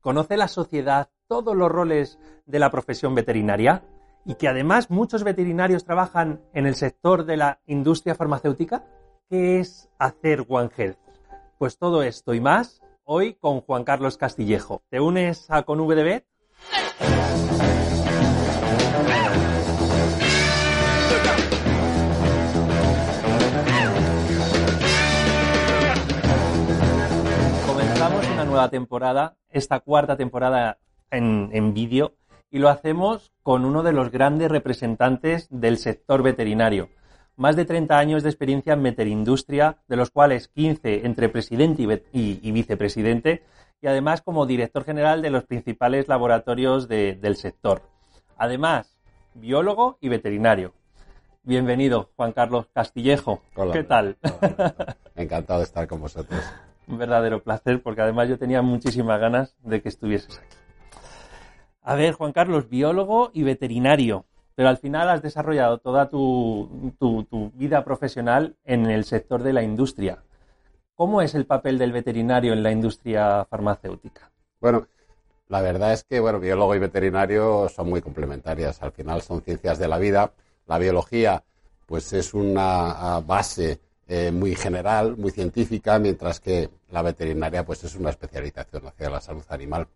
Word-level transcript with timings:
¿Conoce 0.00 0.36
la 0.36 0.48
sociedad 0.48 1.10
todos 1.28 1.56
los 1.56 1.70
roles 1.70 2.18
de 2.46 2.58
la 2.58 2.70
profesión 2.70 3.14
veterinaria? 3.14 3.84
Y 4.24 4.34
que 4.34 4.48
además 4.48 4.90
muchos 4.90 5.24
veterinarios 5.24 5.84
trabajan 5.84 6.40
en 6.52 6.66
el 6.66 6.74
sector 6.74 7.24
de 7.24 7.36
la 7.36 7.60
industria 7.66 8.14
farmacéutica. 8.14 8.84
¿Qué 9.28 9.60
es 9.60 9.88
hacer 9.98 10.44
One 10.48 10.70
Health? 10.76 10.98
Pues 11.58 11.78
todo 11.78 12.02
esto 12.02 12.34
y 12.34 12.40
más 12.40 12.82
hoy 13.04 13.34
con 13.34 13.60
Juan 13.60 13.84
Carlos 13.84 14.16
Castillejo. 14.16 14.82
¿Te 14.90 15.00
unes 15.00 15.46
a 15.50 15.62
con 15.62 15.80
nueva 28.52 28.68
temporada, 28.68 29.36
esta 29.50 29.80
cuarta 29.80 30.16
temporada 30.16 30.78
en, 31.10 31.74
vídeo, 31.74 32.12
y 32.50 32.58
lo 32.58 32.68
hacemos 32.68 33.32
con 33.42 33.64
uno 33.64 33.82
de 33.82 33.92
los 33.92 34.10
grandes 34.10 34.50
representantes 34.50 35.48
del 35.50 35.78
sector 35.78 36.22
veterinario. 36.22 36.90
Más 37.36 37.56
de 37.56 37.64
30 37.64 37.98
años 37.98 38.22
de 38.22 38.28
experiencia 38.28 38.74
en 38.74 38.82
veterindustria, 38.82 39.78
de 39.88 39.96
los 39.96 40.10
cuales 40.10 40.48
15 40.48 41.06
entre 41.06 41.30
presidente 41.30 42.04
y, 42.12 42.52
vicepresidente, 42.52 43.42
y 43.80 43.86
además 43.86 44.20
como 44.20 44.46
director 44.46 44.84
general 44.84 45.22
de 45.22 45.30
los 45.30 45.44
principales 45.44 46.08
laboratorios 46.08 46.88
del 46.88 47.36
sector. 47.36 47.82
Además, 48.36 48.98
biólogo 49.34 49.96
y 50.00 50.08
veterinario. 50.08 50.74
Bienvenido, 51.42 52.10
Juan 52.16 52.32
Carlos 52.32 52.68
Castillejo. 52.72 53.40
¿Qué 53.72 53.82
tal? 53.82 54.18
Encantado 55.16 55.60
de 55.60 55.64
estar 55.64 55.88
con 55.88 56.00
vosotros 56.00 56.40
un 56.88 56.98
verdadero 56.98 57.42
placer 57.42 57.82
porque 57.82 58.02
además 58.02 58.28
yo 58.28 58.38
tenía 58.38 58.62
muchísimas 58.62 59.20
ganas 59.20 59.54
de 59.62 59.82
que 59.82 59.88
estuvieses 59.88 60.38
aquí. 60.38 60.56
A 61.82 61.94
ver, 61.96 62.14
Juan 62.14 62.32
Carlos, 62.32 62.68
biólogo 62.68 63.30
y 63.34 63.42
veterinario, 63.42 64.24
pero 64.54 64.68
al 64.68 64.76
final 64.76 65.08
has 65.08 65.22
desarrollado 65.22 65.78
toda 65.78 66.08
tu, 66.08 66.92
vida 67.54 67.84
profesional 67.84 68.56
en 68.64 68.86
el 68.86 69.04
sector 69.04 69.42
de 69.42 69.52
la 69.52 69.62
industria. 69.62 70.22
¿Cómo 70.94 71.22
es 71.22 71.34
el 71.34 71.46
papel 71.46 71.78
del 71.78 71.90
veterinario 71.90 72.52
en 72.52 72.62
la 72.62 72.70
industria 72.70 73.44
farmacéutica? 73.46 74.30
Bueno, 74.60 74.86
la 75.48 75.60
verdad 75.60 75.92
es 75.92 76.04
que 76.04 76.20
bueno, 76.20 76.38
biólogo 76.38 76.74
y 76.76 76.78
veterinario 76.78 77.68
son 77.68 77.88
muy 77.88 78.00
complementarias. 78.00 78.80
Al 78.82 78.92
final 78.92 79.22
son 79.22 79.42
ciencias 79.42 79.78
de 79.78 79.88
la 79.88 79.98
vida. 79.98 80.32
La 80.66 80.78
biología, 80.78 81.42
pues 81.86 82.12
es 82.12 82.32
una 82.32 83.20
base 83.26 83.80
eh, 84.14 84.30
muy 84.30 84.54
general, 84.54 85.16
muy 85.16 85.30
científica, 85.30 85.98
mientras 85.98 86.38
que 86.38 86.68
la 86.90 87.00
veterinaria 87.00 87.64
pues 87.64 87.82
es 87.84 87.96
una 87.96 88.10
especialización 88.10 88.86
hacia 88.86 89.08
la 89.08 89.22
salud 89.22 89.44
animal. 89.48 89.88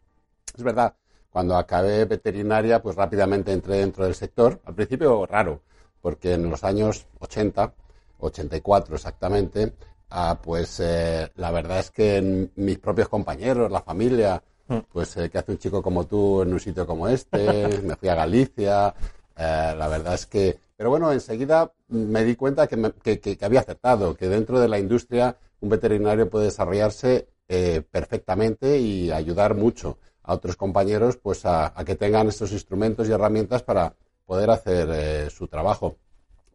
Es 0.57 0.63
verdad, 0.65 0.95
cuando 1.29 1.55
acabé 1.55 2.07
veterinaria 2.07 2.81
pues 2.81 2.97
rápidamente 2.97 3.53
entré 3.53 3.77
dentro 3.77 4.05
del 4.05 4.15
sector, 4.15 4.59
al 4.65 4.75
principio 4.75 5.27
raro, 5.27 5.61
porque 6.01 6.33
en 6.33 6.49
los 6.49 6.65
años 6.65 7.07
80, 7.19 7.75
84 8.21 8.97
exactamente, 8.97 9.75
ah, 10.09 10.39
pues 10.43 10.81
eh, 10.81 11.31
la 11.35 11.51
verdad 11.51 11.81
es 11.81 11.91
que 11.91 12.49
mis 12.57 12.79
propios 12.79 13.11
compañeros, 13.11 13.71
la 13.71 13.83
familia, 13.83 14.43
mm. 14.69 14.79
pues 14.91 15.15
eh, 15.19 15.29
¿qué 15.29 15.37
hace 15.37 15.53
un 15.53 15.59
chico 15.59 15.83
como 15.83 16.07
tú 16.07 16.41
en 16.41 16.55
un 16.55 16.61
sitio 16.61 16.87
como 16.87 17.07
este? 17.07 17.69
Me 17.85 17.97
fui 17.97 18.09
a 18.09 18.15
Galicia, 18.15 18.95
la 19.37 19.89
verdad 19.89 20.15
es 20.15 20.25
que 20.25 20.59
pero 20.77 20.91
bueno, 20.91 21.11
enseguida 21.13 21.73
me 21.89 22.25
di 22.25 22.37
cuenta 22.37 22.67
que, 22.67 23.39
había 23.41 23.61
acertado, 23.61 24.15
que 24.15 24.29
dentro 24.29 24.61
de 24.61 24.69
la 24.69 24.79
industria 24.79 25.37
un 25.61 25.71
veterinario 25.71 26.29
puede 26.29 26.47
desarrollarse 26.47 27.29
eh, 27.49 27.83
perfectamente 27.91 28.79
y 28.79 29.11
ayudar 29.11 29.55
mucho 29.55 29.99
a 30.23 30.35
otros 30.35 30.57
compañeros 30.57 31.17
pues 31.17 31.47
a, 31.47 31.73
que 31.87 31.95
tengan 31.95 32.29
estos 32.29 32.53
instrumentos 32.53 33.09
y 33.09 33.13
herramientas 33.13 33.63
para 33.63 33.95
poder 34.27 34.51
hacer 34.51 34.89
eh, 34.93 35.31
su 35.31 35.49
trabajo. 35.49 35.97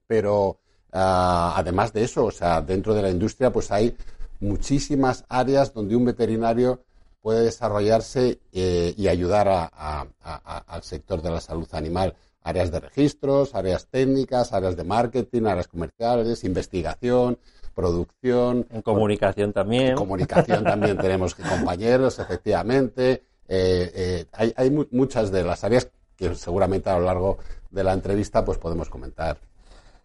Pero 0.05 0.57
ah, 0.91 1.53
además 1.55 1.93
de 1.93 2.03
eso, 2.03 2.25
o 2.25 2.31
sea, 2.31 2.61
dentro 2.61 2.93
de 2.93 3.01
la 3.01 3.09
industria 3.09 3.51
pues 3.51 3.71
hay 3.71 3.95
muchísimas 4.39 5.25
áreas 5.29 5.73
donde 5.73 5.95
un 5.95 6.05
veterinario 6.05 6.83
puede 7.21 7.43
desarrollarse 7.43 8.39
eh, 8.51 8.93
y 8.97 9.07
ayudar 9.07 9.71
al 9.73 10.83
sector 10.83 11.21
de 11.21 11.29
la 11.29 11.39
salud 11.39 11.67
animal 11.71 12.15
áreas 12.44 12.72
de 12.72 12.79
registros, 12.79 13.56
áreas 13.56 13.88
técnicas, 13.88 14.53
áreas 14.53 14.75
de 14.75 14.84
marketing, 14.84 15.44
áreas 15.44 15.68
comerciales, 15.68 16.44
investigación, 16.44 17.38
producción. 17.75 18.68
En 18.72 18.81
comunicación 18.81 19.53
también. 19.53 19.90
En 19.90 19.96
comunicación 19.96 20.63
también 20.63 20.97
tenemos 21.01 21.35
compañeros, 21.35 22.19
efectivamente. 22.19 23.24
Eh, 23.47 23.91
eh, 23.96 24.25
hay, 24.34 24.53
hay 24.56 24.72
muchas 24.91 25.31
de 25.31 25.44
las 25.44 25.63
áreas 25.63 25.90
que 26.16 26.34
seguramente 26.35 26.90
a 26.90 27.00
lo 27.00 27.06
largo 27.06 27.38
de 27.69 27.84
la 27.84 27.94
entrevista 27.94 28.46
pues 28.46 28.57
podemos 28.57 28.90
comentar. 28.90 29.38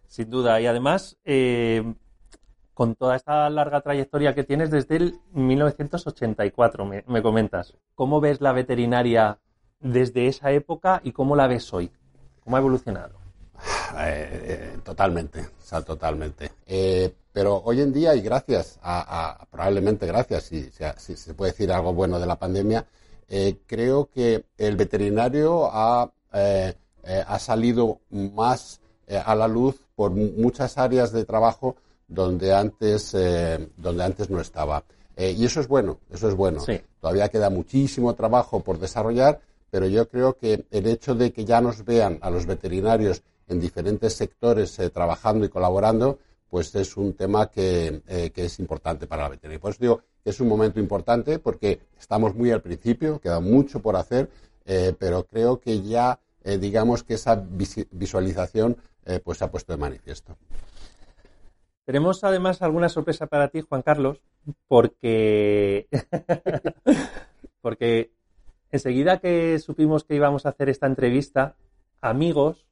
Sin 0.07 0.29
duda. 0.29 0.59
Y 0.61 0.67
además, 0.67 1.17
eh, 1.25 1.83
con 2.73 2.95
toda 2.95 3.15
esta 3.15 3.49
larga 3.49 3.81
trayectoria 3.81 4.33
que 4.33 4.43
tienes 4.43 4.71
desde 4.71 4.95
el 4.97 5.19
1984, 5.33 6.85
me, 6.85 7.03
me 7.07 7.21
comentas, 7.21 7.75
¿cómo 7.95 8.21
ves 8.21 8.41
la 8.41 8.53
veterinaria 8.53 9.39
desde 9.79 10.27
esa 10.27 10.51
época 10.51 11.01
y 11.03 11.11
cómo 11.11 11.35
la 11.35 11.47
ves 11.47 11.73
hoy? 11.73 11.91
¿Cómo 12.47 12.55
ha 12.55 12.59
evolucionado? 12.61 13.11
Eh, 13.99 14.29
eh, 14.31 14.77
totalmente, 14.81 15.41
o 15.41 15.61
sea, 15.61 15.81
totalmente. 15.81 16.53
Eh, 16.65 17.13
pero 17.33 17.57
hoy 17.57 17.81
en 17.81 17.91
día, 17.91 18.15
y 18.15 18.21
gracias 18.21 18.79
a, 18.81 19.45
probablemente 19.51 20.07
gracias, 20.07 20.43
si, 20.45 20.69
se 20.71 21.33
puede 21.33 21.51
decir 21.51 21.69
algo 21.73 21.93
bueno 21.93 22.17
de 22.17 22.25
la 22.25 22.39
pandemia, 22.39 22.85
creo 23.65 24.09
que 24.09 24.45
el 24.57 24.77
veterinario 24.77 25.69
ha, 25.69 26.09
ha 26.31 27.39
salido 27.39 27.99
más 28.11 28.79
a 29.25 29.35
la 29.35 29.49
luz 29.49 29.85
por 29.93 30.11
muchas 30.11 30.77
áreas 30.77 31.11
de 31.11 31.25
trabajo 31.25 31.75
donde 32.07 32.53
antes, 32.53 33.11
donde 33.75 34.03
antes 34.05 34.29
no 34.29 34.39
estaba. 34.39 34.85
y 35.17 35.43
eso 35.43 35.59
es 35.59 35.67
bueno, 35.67 35.97
eso 36.09 36.29
es 36.29 36.33
bueno. 36.33 36.63
Todavía 37.01 37.27
queda 37.27 37.49
muchísimo 37.49 38.13
trabajo 38.13 38.61
por 38.61 38.79
desarrollar, 38.79 39.41
pero 39.69 39.87
yo 39.87 40.07
creo 40.07 40.37
que 40.37 40.65
el 40.71 40.87
hecho 40.87 41.15
de 41.15 41.31
que 41.31 41.45
ya 41.45 41.61
nos 41.61 41.83
vean 41.83 42.19
a 42.21 42.29
los 42.29 42.45
veterinarios 42.45 43.23
en 43.47 43.59
diferentes 43.59 44.13
sectores 44.13 44.77
eh, 44.79 44.89
trabajando 44.89 45.45
y 45.45 45.49
colaborando, 45.49 46.19
pues 46.49 46.73
es 46.75 46.95
un 46.97 47.13
tema 47.13 47.49
que, 47.49 48.01
eh, 48.07 48.31
que, 48.31 48.45
es 48.45 48.59
importante 48.59 49.07
para 49.07 49.23
la 49.23 49.29
veterinaria. 49.29 49.59
Por 49.59 49.71
eso 49.71 49.79
digo 49.81 50.01
que 50.23 50.29
es 50.29 50.39
un 50.39 50.47
momento 50.47 50.79
importante 50.79 51.39
porque 51.39 51.81
estamos 51.99 52.35
muy 52.35 52.51
al 52.51 52.61
principio, 52.61 53.19
queda 53.19 53.39
mucho 53.39 53.81
por 53.81 53.95
hacer, 53.95 54.29
eh, 54.65 54.93
pero 54.97 55.25
creo 55.25 55.59
que 55.59 55.81
ya 55.81 56.19
digamos 56.61 57.03
que 57.03 57.15
esa 57.15 57.35
visualización 57.35 58.77
pues 59.25 59.37
se 59.37 59.43
ha 59.43 59.51
puesto 59.51 59.73
de 59.73 59.77
manifiesto. 59.77 60.37
Tenemos 61.83 62.23
además 62.23 62.61
alguna 62.61 62.87
sorpresa 62.87 63.27
para 63.27 63.49
ti, 63.49 63.59
Juan 63.59 63.81
Carlos, 63.81 64.21
porque, 64.69 65.89
porque 67.61 68.11
enseguida 68.71 69.19
que 69.19 69.59
supimos 69.59 70.03
que 70.03 70.15
íbamos 70.15 70.45
a 70.45 70.49
hacer 70.49 70.69
esta 70.69 70.87
entrevista, 70.87 71.55
amigos, 72.01 72.67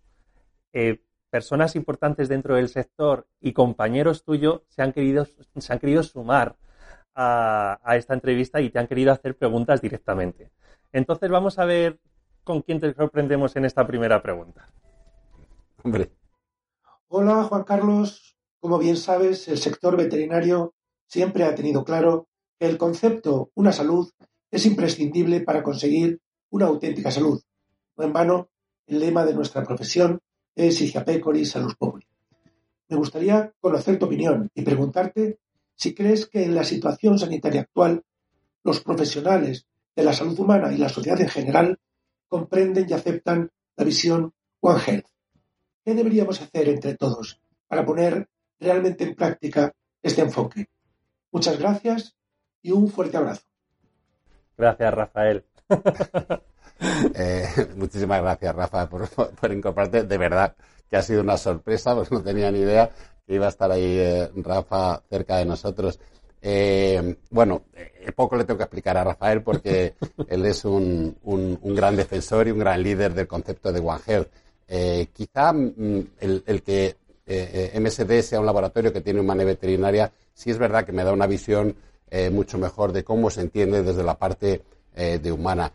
eh, 0.73 1.01
personas 1.29 1.75
importantes 1.75 2.29
dentro 2.29 2.55
del 2.55 2.69
sector 2.69 3.27
y 3.41 3.53
compañeros 3.53 4.23
tuyos 4.23 4.61
se 4.69 4.81
han 4.81 4.93
querido, 4.93 5.25
se 5.57 5.73
han 5.73 5.79
querido 5.79 6.03
sumar 6.03 6.55
a, 7.15 7.95
esta 7.95 8.13
entrevista 8.13 8.61
y 8.61 8.69
te 8.69 8.79
han 8.79 8.87
querido 8.87 9.11
hacer 9.11 9.37
preguntas 9.37 9.81
directamente. 9.81 10.51
Entonces 10.91 11.29
vamos 11.29 11.59
a 11.59 11.65
ver 11.65 11.99
con 12.43 12.61
quién 12.61 12.79
te 12.79 12.93
sorprendemos 12.93 13.55
en 13.55 13.65
esta 13.65 13.87
primera 13.87 14.21
pregunta. 14.21 14.69
Hombre. 15.83 16.11
Hola, 17.07 17.43
Juan 17.43 17.63
Carlos. 17.63 18.37
Como 18.59 18.77
bien 18.77 18.97
sabes, 18.97 19.47
el 19.47 19.57
sector 19.57 19.95
veterinario 19.95 20.73
siempre 21.07 21.43
ha 21.43 21.55
tenido 21.55 21.83
claro 21.83 22.27
que 22.59 22.67
el 22.67 22.77
concepto 22.77 23.51
una 23.55 23.71
salud 23.71 24.09
es 24.55 24.65
imprescindible 24.65 25.41
para 25.41 25.61
conseguir 25.61 26.21
una 26.51 26.67
auténtica 26.67 27.11
salud. 27.11 27.41
No 27.97 28.05
en 28.05 28.13
vano, 28.13 28.49
el 28.87 28.99
lema 28.99 29.25
de 29.25 29.33
nuestra 29.33 29.65
profesión 29.65 30.21
es 30.55 30.77
Sigia 30.77 31.03
Pecori 31.03 31.43
Salus 31.43 31.75
Populi. 31.75 32.07
Me 32.87 32.95
gustaría 32.95 33.51
conocer 33.59 33.99
tu 33.99 34.05
opinión 34.05 34.49
y 34.55 34.61
preguntarte 34.61 35.39
si 35.75 35.93
crees 35.93 36.27
que 36.27 36.45
en 36.45 36.55
la 36.55 36.63
situación 36.63 37.19
sanitaria 37.19 37.61
actual 37.61 38.05
los 38.63 38.79
profesionales 38.79 39.67
de 39.93 40.03
la 40.05 40.13
salud 40.13 40.39
humana 40.39 40.71
y 40.71 40.77
la 40.77 40.87
sociedad 40.87 41.19
en 41.19 41.27
general 41.27 41.77
comprenden 42.29 42.85
y 42.89 42.93
aceptan 42.93 43.51
la 43.75 43.83
visión 43.83 44.33
One 44.61 44.79
Health. 44.87 45.07
¿Qué 45.83 45.93
deberíamos 45.93 46.41
hacer 46.41 46.69
entre 46.69 46.95
todos 46.95 47.41
para 47.67 47.85
poner 47.85 48.29
realmente 48.57 49.03
en 49.03 49.15
práctica 49.15 49.73
este 50.01 50.21
enfoque? 50.21 50.69
Muchas 51.29 51.59
gracias 51.59 52.15
y 52.61 52.71
un 52.71 52.87
fuerte 52.87 53.17
abrazo. 53.17 53.43
Gracias, 54.57 54.93
Rafael. 54.93 55.43
Eh, 57.17 57.47
muchísimas 57.77 58.21
gracias, 58.21 58.53
Rafa, 58.53 58.89
por, 58.89 59.07
incorporarte. 59.51 60.03
De 60.03 60.17
verdad 60.17 60.55
que 60.89 60.97
ha 60.97 61.01
sido 61.01 61.21
una 61.21 61.37
sorpresa, 61.37 61.95
pues 61.95 62.11
no 62.11 62.21
tenía 62.21 62.51
ni 62.51 62.59
idea 62.59 62.91
que 63.25 63.35
iba 63.35 63.45
a 63.45 63.49
estar 63.49 63.71
ahí 63.71 63.97
eh, 63.97 64.29
Rafa 64.35 65.01
cerca 65.09 65.37
de 65.37 65.45
nosotros. 65.45 65.99
Eh, 66.41 67.15
bueno, 67.31 67.63
poco 68.15 68.35
le 68.35 68.43
tengo 68.43 68.57
que 68.57 68.65
explicar 68.65 68.97
a 68.97 69.05
Rafael 69.05 69.41
porque 69.41 69.95
él 70.27 70.45
es 70.45 70.65
un, 70.65 71.17
gran 71.63 71.95
defensor 71.95 72.47
y 72.47 72.51
un 72.51 72.59
gran 72.59 72.83
líder 72.83 73.13
del 73.13 73.27
concepto 73.27 73.71
de 73.71 73.79
One 73.79 74.01
Health. 74.05 74.29
quizá 75.13 75.53
mm, 75.53 76.07
el, 76.19 76.61
que 76.61 76.97
MSD 77.25 78.21
sea 78.21 78.41
un 78.41 78.45
laboratorio 78.45 78.91
que 78.91 79.01
tiene 79.01 79.21
una 79.21 79.33
veterinaria, 79.33 80.11
sí 80.33 80.51
es 80.51 80.57
verdad 80.57 80.85
que 80.85 80.91
me 80.91 81.03
da 81.03 81.13
una 81.13 81.25
visión 81.25 81.75
mucho 82.31 82.57
mejor 82.57 82.91
de 82.93 83.03
cómo 83.03 83.29
se 83.29 83.41
entiende 83.41 83.83
desde 83.83 84.03
la 84.03 84.17
parte 84.17 84.63
de 84.95 85.31
humana 85.31 85.71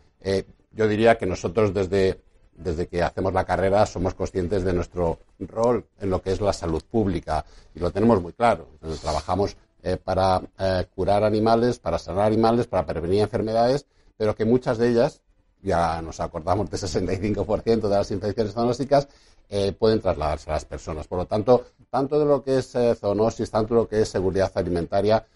yo 0.72 0.88
diría 0.88 1.18
que 1.18 1.26
nosotros 1.26 1.74
desde, 1.74 2.20
desde 2.54 2.86
que 2.86 3.02
hacemos 3.02 3.32
la 3.32 3.44
carrera 3.44 3.86
somos 3.86 4.14
conscientes 4.14 4.64
de 4.64 4.72
nuestro 4.72 5.18
rol 5.40 5.86
en 5.98 6.10
lo 6.10 6.22
que 6.22 6.32
es 6.32 6.40
la 6.40 6.52
salud 6.52 6.82
pública 6.88 7.44
y 7.74 7.80
lo 7.80 7.90
tenemos 7.90 8.22
muy 8.22 8.32
claro. 8.32 8.68
Trabajamos 9.02 9.56
eh, 9.82 9.96
para 9.96 10.42
eh, 10.58 10.86
curar 10.94 11.24
animales, 11.24 11.78
para 11.78 11.98
sanar 11.98 12.26
animales, 12.26 12.66
para 12.66 12.86
prevenir 12.86 13.22
enfermedades, 13.22 13.86
pero 14.16 14.34
que 14.34 14.44
muchas 14.44 14.78
de 14.78 14.90
ellas, 14.90 15.22
ya 15.62 16.00
nos 16.02 16.20
acordamos 16.20 16.70
de 16.70 16.76
65% 16.76 17.80
de 17.80 17.88
las 17.88 18.10
infecciones 18.10 18.54
zoonósticas, 18.54 19.08
eh, 19.48 19.72
pueden 19.72 20.00
trasladarse 20.00 20.50
a 20.50 20.54
las 20.54 20.64
personas. 20.64 21.08
Por 21.08 21.18
lo 21.18 21.26
tanto, 21.26 21.66
tanto 21.90 22.18
de 22.18 22.24
lo 22.24 22.44
que 22.44 22.58
es 22.58 22.72
zoonosis, 23.00 23.50
tanto 23.50 23.74
de 23.74 23.80
lo 23.80 23.88
que 23.88 24.02
es 24.02 24.08
seguridad 24.08 24.52
alimentaria, 24.54 25.26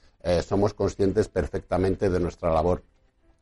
somos 0.43 0.73
conscientes 0.73 1.29
perfectamente 1.29 2.09
de 2.09 2.21
nuestra 2.21 2.53
labor 2.53 2.82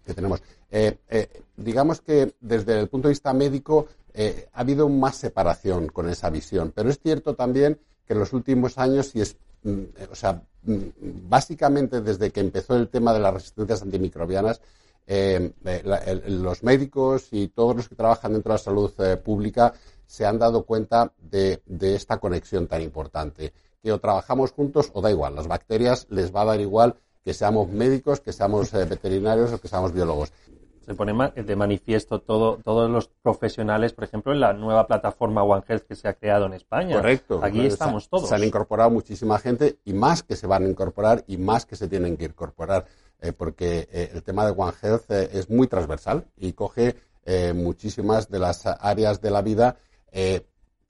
que 0.05 0.15
tenemos. 0.15 0.43
Eh, 0.71 0.99
eh, 1.09 1.29
digamos 1.57 2.01
que 2.01 2.35
desde 2.41 2.79
el 2.79 2.89
punto 2.89 3.09
de 3.09 3.13
vista 3.13 3.33
médico 3.33 3.87
eh, 4.15 4.49
ha 4.53 4.61
habido 4.61 4.89
más 4.89 5.17
separación 5.17 5.89
con 5.89 6.09
esa 6.09 6.31
visión, 6.31 6.73
pero 6.75 6.91
es 6.91 6.99
cierto 6.99 7.35
también 7.35 7.79
que 8.07 8.15
en 8.15 8.19
los 8.19 8.33
últimos 8.33 8.79
años, 8.79 9.15
y 9.15 9.21
es, 9.21 9.37
mm, 9.63 9.83
o 10.11 10.15
sea, 10.15 10.43
mm, 10.65 10.77
básicamente 11.29 12.01
desde 12.01 12.31
que 12.31 12.41
empezó 12.41 12.77
el 12.77 12.89
tema 12.89 13.13
de 13.13 13.21
las 13.21 13.35
resistencias 13.35 13.83
antimicrobianas, 13.83 14.61
los 16.29 16.63
médicos 16.63 17.29
y 17.33 17.49
todos 17.49 17.75
los 17.75 17.89
que 17.89 17.97
trabajan 17.97 18.33
dentro 18.33 18.53
de 18.53 18.59
la 18.59 18.63
salud 18.63 18.93
pública 19.25 19.75
se 20.07 20.25
han 20.25 20.39
dado 20.39 20.63
cuenta 20.63 21.13
de 21.21 21.61
esta 21.81 22.19
conexión 22.19 22.69
tan 22.69 22.83
importante, 22.83 23.53
que 23.83 23.93
o 23.93 23.99
trabajamos 23.99 24.53
juntos 24.53 24.91
o 24.95 25.01
da 25.01 25.11
igual, 25.11 25.35
las 25.35 25.49
bacterias 25.49 26.07
les 26.11 26.35
va 26.35 26.43
a 26.43 26.47
dar 26.47 26.61
igual 26.61 26.97
que 27.25 27.35
seamos 27.35 27.69
médicos, 27.69 28.21
que 28.21 28.33
seamos 28.33 28.73
eh, 28.75 28.85
veterinarios 28.85 29.53
o 29.53 29.61
que 29.61 29.69
seamos 29.69 29.93
biólogos. 29.93 30.33
Se 30.85 30.95
pone 30.95 31.13
de 31.31 31.57
manifiesto 31.57 32.21
todo, 32.21 32.59
todos 32.65 32.91
los 32.91 33.07
profesionales, 33.23 33.93
por 33.93 34.03
ejemplo, 34.03 34.33
en 34.33 34.41
la 34.41 34.53
nueva 34.53 34.89
plataforma 34.89 35.45
One 35.45 35.63
Health 35.67 35.85
que 35.85 35.95
se 35.95 36.09
ha 36.09 36.15
creado 36.15 36.47
en 36.47 36.55
España. 36.55 36.97
Correcto. 36.97 37.39
Aquí 37.41 37.65
estamos 37.65 38.09
todos. 38.09 38.29
Se 38.29 38.35
han 38.35 38.43
incorporado 38.43 38.91
muchísima 38.91 39.39
gente 39.39 39.79
y 39.85 39.93
más 39.93 40.25
que 40.25 40.35
se 40.35 40.49
van 40.49 40.65
a 40.65 40.69
incorporar 40.69 41.23
y 41.29 41.37
más 41.37 41.67
que 41.67 41.77
se 41.77 41.87
tienen 41.87 42.17
que 42.17 42.25
incorporar, 42.25 42.87
eh, 43.21 43.33
porque 43.33 43.89
eh, 43.93 44.11
el 44.13 44.25
tema 44.25 44.45
de 44.45 44.55
One 44.57 44.73
Health 44.83 45.09
es 45.11 45.49
muy 45.49 45.69
transversal 45.69 46.27
y 46.37 46.53
coge 46.53 46.97
muchísimas 47.55 48.29
de 48.29 48.41
las 48.41 48.67
áreas 48.67 49.21
de 49.21 49.31
la 49.31 49.43
vida 49.43 49.77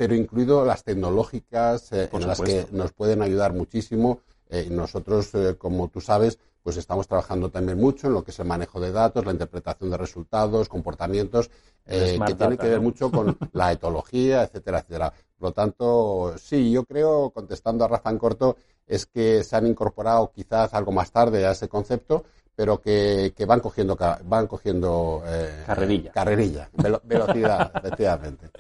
pero 0.03 0.17
incluido 0.17 0.65
las 0.65 0.83
tecnológicas 0.83 1.93
en 1.93 2.27
las 2.27 2.41
que 2.41 2.67
nos 2.73 2.91
pueden 2.91 3.23
ayudar 3.23 3.53
muchísimo 3.53 4.19
eh, 4.51 4.67
nosotros, 4.69 5.33
eh, 5.35 5.55
como 5.57 5.87
tú 5.87 6.01
sabes, 6.01 6.41
pues 6.61 6.77
estamos 6.77 7.07
trabajando 7.07 7.51
también 7.51 7.79
mucho 7.79 8.09
en 8.09 8.15
lo 8.15 8.25
que 8.25 8.33
es 8.33 8.39
el 8.41 8.47
manejo 8.47 8.81
de 8.81 8.91
datos, 8.91 9.25
la 9.25 9.31
interpretación 9.31 9.91
de 9.91 9.97
resultados, 9.97 10.69
comportamientos, 10.69 11.53
eh, 11.87 12.19
que 12.27 12.35
tiene 12.35 12.59
que 12.59 12.67
ver 12.67 12.81
mucho 12.81 13.13
con 13.13 13.39
la 13.53 13.71
etología, 13.71 14.43
etcétera, 14.43 14.81
etcétera. 14.81 15.13
Por 15.39 15.51
lo 15.51 15.53
tanto, 15.53 16.35
sí, 16.37 16.73
yo 16.73 16.83
creo, 16.83 17.31
contestando 17.31 17.85
a 17.85 17.89
Rafa 17.89 18.11
en 18.11 18.19
corto, 18.19 18.57
es 18.85 19.07
que 19.07 19.45
se 19.45 19.55
han 19.55 19.69
incorporado 19.69 20.33
quizás 20.35 20.75
algo 20.75 20.91
más 20.91 21.13
tarde 21.13 21.47
a 21.47 21.53
ese 21.53 21.69
concepto, 21.69 22.25
pero 22.57 22.81
que, 22.81 23.33
van 23.47 23.61
cogiendo 23.61 23.97
van 24.25 24.49
cogiendo 24.49 25.23
carrerilla, 25.65 26.11
carrerilla 26.11 26.69
velocidad, 27.05 27.71
efectivamente. 27.77 28.51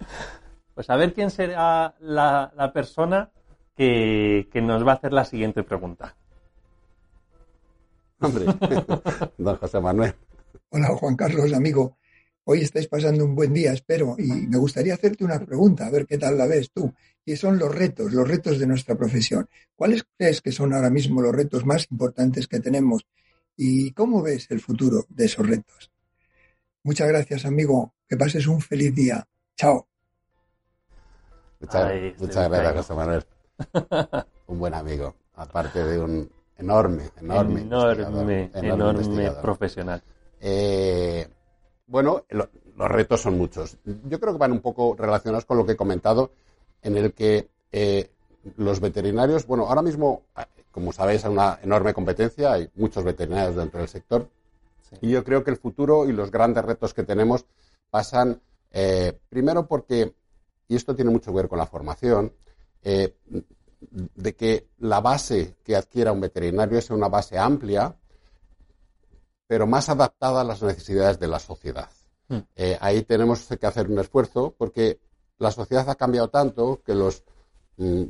Pues 0.74 0.88
a 0.90 0.96
ver 0.96 1.12
quién 1.12 1.30
será 1.30 1.94
la, 2.00 2.52
la 2.56 2.72
persona 2.72 3.30
que, 3.76 4.48
nos 4.62 4.86
va 4.86 4.92
a 4.92 4.94
hacer 4.96 5.12
la 5.12 5.24
siguiente 5.24 5.62
pregunta. 5.62 6.16
Hombre, 8.20 8.46
don 9.38 9.56
José 9.56 9.80
Manuel. 9.80 10.14
Hola, 10.70 10.88
Juan 10.88 11.16
Carlos, 11.16 11.52
amigo. 11.52 11.98
Hoy 12.44 12.60
estáis 12.60 12.88
pasando 12.88 13.24
un 13.24 13.34
buen 13.34 13.52
día, 13.52 13.72
espero, 13.72 14.16
y 14.18 14.24
me 14.48 14.58
gustaría 14.58 14.94
hacerte 14.94 15.24
una 15.24 15.38
pregunta, 15.38 15.86
a 15.86 15.90
ver 15.90 16.06
qué 16.06 16.18
tal 16.18 16.36
la 16.36 16.46
ves 16.46 16.72
tú. 16.72 16.92
Y 17.24 17.36
son 17.36 17.58
los 17.58 17.72
retos, 17.72 18.12
los 18.12 18.26
retos 18.26 18.58
de 18.58 18.66
nuestra 18.66 18.96
profesión. 18.96 19.48
¿Cuáles 19.76 20.04
crees 20.16 20.40
que 20.40 20.50
son 20.50 20.72
ahora 20.72 20.90
mismo 20.90 21.22
los 21.22 21.34
retos 21.34 21.64
más 21.64 21.86
importantes 21.90 22.48
que 22.48 22.58
tenemos? 22.58 23.06
¿Y 23.56 23.92
cómo 23.92 24.22
ves 24.22 24.50
el 24.50 24.60
futuro 24.60 25.06
de 25.08 25.26
esos 25.26 25.46
retos? 25.46 25.92
Muchas 26.82 27.06
gracias, 27.06 27.44
amigo. 27.44 27.94
Que 28.08 28.16
pases 28.16 28.48
un 28.48 28.60
feliz 28.60 28.92
día. 28.92 29.24
Chao. 29.56 29.91
Muchas, 31.62 31.92
muchas 32.18 32.50
gracias, 32.50 32.74
José 32.76 32.94
Manuel. 32.94 33.24
un 34.48 34.58
buen 34.58 34.74
amigo, 34.74 35.14
aparte 35.34 35.84
de 35.84 35.98
un 35.98 36.30
enorme, 36.58 37.10
enorme, 37.20 37.60
enorme, 37.62 38.50
enorme, 38.52 39.30
profesional. 39.40 40.02
Eh, 40.40 41.26
bueno, 41.86 42.24
los 42.28 42.90
retos 42.90 43.20
son 43.20 43.38
muchos. 43.38 43.78
Yo 43.84 44.20
creo 44.20 44.32
que 44.32 44.38
van 44.38 44.52
un 44.52 44.60
poco 44.60 44.94
relacionados 44.98 45.44
con 45.44 45.56
lo 45.56 45.64
que 45.64 45.72
he 45.72 45.76
comentado, 45.76 46.32
en 46.82 46.96
el 46.96 47.12
que 47.12 47.48
eh, 47.70 48.10
los 48.56 48.80
veterinarios, 48.80 49.46
bueno, 49.46 49.66
ahora 49.66 49.82
mismo, 49.82 50.22
como 50.70 50.92
sabéis, 50.92 51.24
hay 51.24 51.32
una 51.32 51.58
enorme 51.62 51.94
competencia, 51.94 52.52
hay 52.52 52.68
muchos 52.74 53.04
veterinarios 53.04 53.56
dentro 53.56 53.80
del 53.80 53.88
sector, 53.88 54.28
y 55.00 55.10
yo 55.10 55.24
creo 55.24 55.42
que 55.44 55.50
el 55.50 55.56
futuro 55.56 56.08
y 56.08 56.12
los 56.12 56.30
grandes 56.30 56.64
retos 56.64 56.92
que 56.92 57.04
tenemos 57.04 57.46
pasan, 57.90 58.40
eh, 58.72 59.18
primero 59.28 59.66
porque, 59.66 60.14
y 60.68 60.76
esto 60.76 60.94
tiene 60.94 61.10
mucho 61.10 61.30
que 61.30 61.36
ver 61.36 61.48
con 61.48 61.58
la 61.58 61.66
formación, 61.66 62.32
eh, 62.82 63.16
de 63.90 64.34
que 64.34 64.68
la 64.78 65.00
base 65.00 65.56
que 65.64 65.76
adquiera 65.76 66.12
un 66.12 66.20
veterinario 66.20 66.78
es 66.78 66.90
una 66.90 67.08
base 67.08 67.38
amplia, 67.38 67.94
pero 69.46 69.66
más 69.66 69.88
adaptada 69.88 70.40
a 70.40 70.44
las 70.44 70.62
necesidades 70.62 71.18
de 71.18 71.28
la 71.28 71.38
sociedad. 71.38 71.90
Hmm. 72.28 72.38
Eh, 72.56 72.78
ahí 72.80 73.02
tenemos 73.02 73.46
que 73.46 73.66
hacer 73.66 73.90
un 73.90 73.98
esfuerzo 73.98 74.54
porque 74.56 75.00
la 75.38 75.50
sociedad 75.50 75.88
ha 75.90 75.96
cambiado 75.96 76.30
tanto 76.30 76.80
que 76.84 76.94
los 76.94 77.24
mm, 77.76 78.04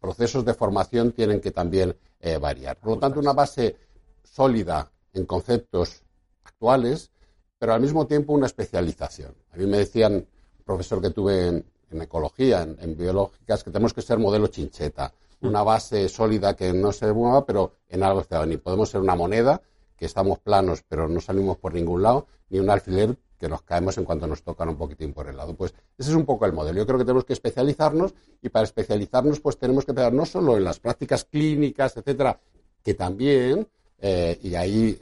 procesos 0.00 0.44
de 0.44 0.54
formación 0.54 1.12
tienen 1.12 1.40
que 1.40 1.50
también 1.50 1.96
eh, 2.20 2.36
variar. 2.38 2.78
Por 2.78 2.90
lo 2.90 2.98
tanto, 2.98 3.20
una 3.20 3.32
base 3.32 3.76
sólida 4.22 4.90
en 5.12 5.24
conceptos 5.26 6.02
actuales, 6.42 7.10
pero 7.58 7.72
al 7.72 7.80
mismo 7.80 8.06
tiempo 8.06 8.32
una 8.32 8.46
especialización. 8.46 9.34
A 9.52 9.56
mí 9.56 9.66
me 9.66 9.78
decían, 9.78 10.26
profesor 10.64 11.00
que 11.00 11.10
tuve 11.10 11.48
en, 11.48 11.64
en 11.90 12.02
ecología, 12.02 12.62
en, 12.62 12.96
biológicas, 12.96 13.64
que 13.64 13.70
tenemos 13.70 13.92
que 13.94 14.02
ser 14.02 14.18
modelo 14.18 14.48
chincheta, 14.48 15.12
mm. 15.40 15.46
una 15.46 15.62
base 15.62 16.08
sólida 16.08 16.54
que 16.54 16.72
no 16.72 16.92
se 16.92 17.12
mueva, 17.12 17.44
pero 17.44 17.72
en 17.88 18.02
algo 18.02 18.20
está. 18.20 18.44
Ni 18.46 18.56
podemos 18.56 18.90
ser 18.90 19.00
una 19.00 19.14
moneda, 19.14 19.60
que 19.96 20.06
estamos 20.06 20.38
planos, 20.40 20.84
pero 20.88 21.08
no 21.08 21.20
salimos 21.20 21.56
por 21.58 21.74
ningún 21.74 22.02
lado, 22.02 22.26
ni 22.50 22.58
un 22.58 22.70
alfiler 22.70 23.16
que 23.38 23.48
nos 23.48 23.62
caemos 23.62 23.98
en 23.98 24.04
cuanto 24.04 24.26
nos 24.26 24.42
tocan 24.42 24.68
un 24.68 24.76
poquitín 24.76 25.12
por 25.12 25.28
el 25.28 25.36
lado. 25.36 25.54
Pues 25.54 25.74
ese 25.98 26.10
es 26.10 26.16
un 26.16 26.24
poco 26.24 26.46
el 26.46 26.52
modelo. 26.52 26.78
Yo 26.78 26.86
creo 26.86 26.98
que 26.98 27.04
tenemos 27.04 27.24
que 27.24 27.32
especializarnos 27.32 28.14
y 28.40 28.48
para 28.48 28.64
especializarnos 28.64 29.40
pues 29.40 29.58
tenemos 29.58 29.84
que 29.84 29.92
pensar 29.92 30.12
no 30.12 30.24
solo 30.24 30.56
en 30.56 30.64
las 30.64 30.80
prácticas 30.80 31.24
clínicas, 31.24 31.96
etcétera, 31.96 32.40
que 32.82 32.94
también, 32.94 33.68
eh, 33.98 34.38
y 34.42 34.54
ahí 34.54 34.98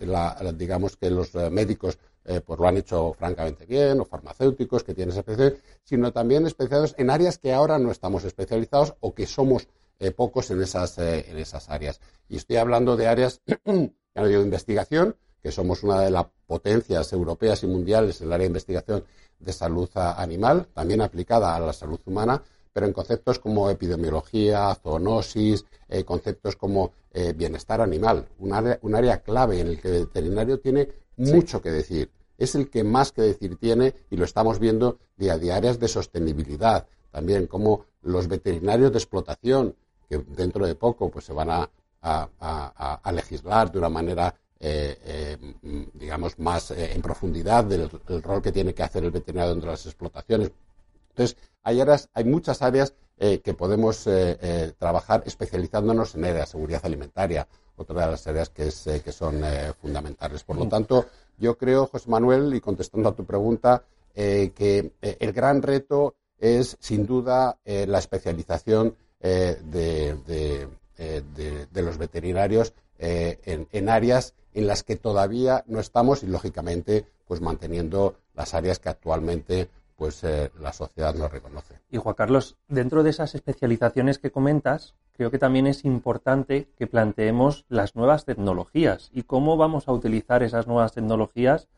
digamos 0.54 0.96
que 0.96 1.10
los 1.10 1.34
eh, 1.34 1.50
médicos 1.50 1.98
eh, 2.24 2.40
pues 2.40 2.58
lo 2.58 2.68
han 2.68 2.76
hecho 2.76 3.14
francamente 3.14 3.66
bien, 3.66 4.00
o 4.00 4.04
farmacéuticos 4.04 4.84
que 4.84 4.94
tienen 4.94 5.10
esa 5.10 5.20
especialidad, 5.20 5.58
sino 5.82 6.12
también 6.12 6.46
especializados 6.46 6.94
en 6.98 7.10
áreas 7.10 7.38
que 7.38 7.52
ahora 7.52 7.78
no 7.78 7.90
estamos 7.90 8.24
especializados 8.24 8.94
o 9.00 9.14
que 9.14 9.26
somos 9.26 9.68
eh, 9.98 10.10
pocos 10.10 10.50
en 10.50 10.62
esas, 10.62 10.98
eh, 10.98 11.26
en 11.28 11.38
esas 11.38 11.68
áreas. 11.68 12.00
Y 12.28 12.36
estoy 12.36 12.56
hablando 12.56 12.96
de 12.96 13.08
áreas, 13.08 13.40
ya 14.14 14.24
de 14.24 14.40
investigación, 14.40 15.16
que 15.42 15.50
somos 15.50 15.82
una 15.82 16.00
de 16.00 16.10
las 16.10 16.26
potencias 16.46 17.12
europeas 17.12 17.62
y 17.64 17.66
mundiales 17.66 18.20
en 18.20 18.28
el 18.28 18.32
área 18.32 18.44
de 18.44 18.50
investigación 18.50 19.04
de 19.40 19.52
salud 19.52 19.90
animal, 19.94 20.68
también 20.72 21.00
aplicada 21.00 21.56
a 21.56 21.60
la 21.60 21.72
salud 21.72 22.00
humana, 22.06 22.42
pero 22.72 22.86
en 22.86 22.92
conceptos 22.92 23.38
como 23.38 23.68
epidemiología, 23.70 24.74
zoonosis, 24.74 25.64
eh, 25.88 26.04
conceptos 26.04 26.56
como 26.56 26.92
eh, 27.12 27.32
bienestar 27.36 27.80
animal, 27.80 28.28
un 28.38 28.52
área, 28.52 28.78
un 28.82 28.94
área, 28.94 29.22
clave 29.22 29.60
en 29.60 29.68
el 29.68 29.80
que 29.80 29.88
el 29.88 30.06
veterinario 30.06 30.58
tiene 30.60 30.88
mucho 31.16 31.60
que 31.60 31.70
decir. 31.70 32.10
Es 32.38 32.54
el 32.54 32.70
que 32.70 32.82
más 32.82 33.12
que 33.12 33.22
decir 33.22 33.56
tiene 33.56 33.94
y 34.10 34.16
lo 34.16 34.24
estamos 34.24 34.58
viendo 34.58 34.98
día 35.16 35.34
a 35.34 35.38
día, 35.38 35.56
áreas 35.56 35.78
de 35.78 35.88
sostenibilidad, 35.88 36.86
también 37.10 37.46
como 37.46 37.84
los 38.02 38.26
veterinarios 38.26 38.90
de 38.90 38.98
explotación, 38.98 39.76
que 40.08 40.18
dentro 40.18 40.66
de 40.66 40.74
poco 40.74 41.10
pues 41.10 41.26
se 41.26 41.32
van 41.32 41.50
a, 41.50 41.70
a, 42.02 43.12
legislar 43.12 43.70
de 43.70 43.78
una 43.78 43.88
manera 43.88 44.34
eh, 44.64 44.96
eh, 45.04 45.36
digamos, 45.94 46.38
más 46.38 46.70
eh, 46.70 46.92
en 46.92 47.02
profundidad 47.02 47.64
del, 47.64 47.90
rol 48.22 48.40
que 48.40 48.52
tiene 48.52 48.72
que 48.72 48.84
hacer 48.84 49.02
el 49.02 49.10
veterinario 49.10 49.54
dentro 49.54 49.70
de 49.70 49.72
las 49.72 49.86
explotaciones. 49.86 50.52
Entonces, 51.10 51.36
hay, 51.62 51.80
áreas, 51.80 52.08
hay 52.14 52.24
muchas 52.24 52.62
áreas 52.62 52.94
que 53.18 53.54
podemos 53.54 54.08
trabajar 54.78 55.22
especializándonos 55.26 56.16
en 56.16 56.24
áreas 56.24 56.48
seguridad 56.48 56.84
alimentaria, 56.84 57.46
otra 57.76 58.06
de 58.06 58.10
las 58.10 58.26
áreas 58.26 58.48
que, 58.48 58.66
es, 58.66 58.88
que 59.04 59.12
son 59.12 59.42
fundamentales. 59.80 60.42
Por 60.42 60.56
lo 60.56 60.66
tanto, 60.66 61.06
yo 61.38 61.56
creo, 61.56 61.86
José 61.86 62.10
Manuel, 62.10 62.52
y 62.52 62.60
contestando 62.60 63.10
a 63.10 63.14
tu 63.14 63.24
pregunta, 63.24 63.84
que 64.12 64.92
el 65.00 65.32
gran 65.32 65.62
reto 65.62 66.16
es, 66.38 66.76
sin 66.80 67.06
duda, 67.06 67.58
la 67.64 67.98
especialización 67.98 68.96
de, 69.20 70.68
los 71.72 71.98
veterinarios 71.98 72.74
en, 72.98 73.88
áreas 73.88 74.34
en 74.54 74.66
las 74.66 74.82
que 74.82 74.96
todavía 74.96 75.64
no 75.66 75.80
estamos 75.80 76.22
y 76.22 76.26
lógicamente 76.26 77.06
pues 77.26 77.40
manteniendo 77.40 78.16
las 78.34 78.54
áreas 78.54 78.78
que 78.78 78.88
actualmente 78.88 79.68
pues 80.02 80.24
eh, 80.24 80.50
la 80.58 80.72
sociedad 80.72 81.14
nos 81.14 81.30
reconoce. 81.30 81.78
Y 81.88 81.96
Juan 81.96 82.16
Carlos, 82.16 82.56
dentro 82.66 83.04
de 83.04 83.10
esas 83.10 83.36
especializaciones 83.36 84.18
que 84.18 84.32
comentas, 84.32 84.96
creo 85.12 85.30
que 85.30 85.38
también 85.38 85.68
es 85.68 85.84
importante 85.84 86.66
que 86.76 86.88
planteemos 86.88 87.66
las 87.68 87.94
nuevas 87.94 88.24
tecnologías 88.24 89.10
y 89.12 89.22
cómo 89.22 89.56
vamos 89.56 89.86
a 89.86 89.92
utilizar 89.92 90.42
esas 90.42 90.66
nuevas 90.66 90.92
tecnologías 90.92 91.68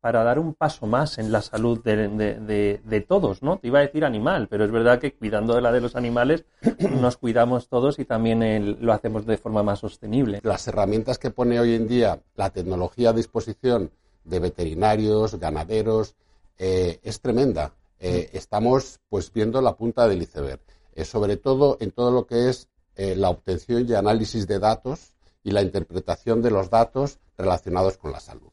para 0.00 0.24
dar 0.24 0.40
un 0.40 0.54
paso 0.54 0.88
más 0.88 1.18
en 1.18 1.30
la 1.30 1.40
salud 1.40 1.80
de, 1.84 3.04
todos, 3.06 3.44
¿no? 3.44 3.58
Te 3.58 3.68
iba 3.68 3.78
a 3.78 3.82
decir 3.82 4.04
animal, 4.04 4.48
pero 4.48 4.64
es 4.64 4.72
verdad 4.72 4.98
que 4.98 5.14
cuidando 5.14 5.54
de 5.54 5.60
la 5.60 5.70
de 5.70 5.80
los 5.80 5.94
animales 5.94 6.46
nos 7.00 7.16
cuidamos 7.16 7.68
todos 7.68 8.00
y 8.00 8.04
también 8.04 8.78
lo 8.84 8.92
hacemos 8.92 9.24
de 9.24 9.38
forma 9.38 9.62
más 9.62 9.78
sostenible. 9.78 10.40
Las 10.42 10.66
herramientas 10.66 11.20
que 11.20 11.30
pone 11.30 11.60
hoy 11.60 11.76
en 11.76 11.86
día 11.86 12.18
la 12.34 12.50
tecnología 12.50 13.10
a 13.10 13.12
disposición 13.12 13.92
de 14.24 14.40
veterinarios, 14.40 15.38
ganaderos, 15.38 16.16
eh, 16.58 17.00
es 17.02 17.20
tremenda. 17.20 17.74
Eh, 18.00 18.30
estamos 18.32 19.00
pues 19.08 19.32
viendo 19.32 19.60
la 19.60 19.76
punta 19.76 20.06
del 20.06 20.22
iceberg, 20.22 20.60
eh, 20.92 21.04
sobre 21.04 21.36
todo 21.36 21.78
en 21.80 21.92
todo 21.92 22.10
lo 22.10 22.26
que 22.26 22.48
es 22.48 22.68
la 22.96 23.30
obtención 23.30 23.86
y 23.88 23.94
análisis 23.94 24.48
de 24.48 24.58
datos 24.58 25.12
y 25.44 25.52
la 25.52 25.62
interpretación 25.62 26.42
de 26.42 26.50
los 26.50 26.68
datos 26.68 27.20
relacionados 27.36 27.96
con 27.96 28.10
la 28.10 28.18
salud. 28.18 28.50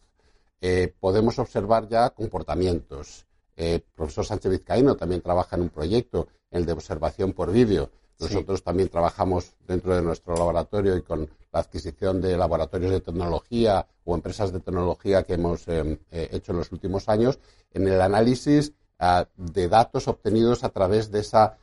Podemos 0.99 1.39
observar 1.39 1.87
ya 1.89 2.11
comportamientos. 2.11 3.25
el 3.55 3.81
profesor 3.81 4.23
Sánchez 4.23 4.51
Vizcaíno 4.51 4.95
también 4.95 5.21
trabaja 5.21 5.55
en 5.55 5.63
un 5.63 5.69
proyecto, 5.69 6.27
el 6.51 6.67
de 6.67 6.73
observación 6.73 7.33
por 7.33 7.51
vídeo. 7.51 7.89
Nosotros 8.19 8.63
también 8.63 8.89
trabajamos 8.89 9.55
dentro 9.67 9.95
de 9.95 10.01
nuestro 10.01 10.35
laboratorio 10.35 10.95
y 10.95 11.01
con 11.01 11.29
la 11.51 11.59
adquisición 11.59 12.21
de 12.21 12.37
laboratorios 12.37 12.91
de 12.91 13.01
tecnología 13.01 13.85
o 14.05 14.15
empresas 14.15 14.53
de 14.53 14.61
tecnología 14.61 15.23
que 15.23 15.33
hemos 15.33 15.67
eh, 15.67 15.99
hecho 16.11 16.51
en 16.51 16.59
los 16.59 16.71
últimos 16.71 17.09
años 17.09 17.39
en 17.71 17.87
el 17.87 17.99
análisis 17.99 18.73
ah, 18.99 19.27
de 19.35 19.67
datos 19.67 20.07
obtenidos 20.07 20.63
a 20.63 20.69
través 20.69 21.11
de 21.11 21.19
esa 21.19 21.57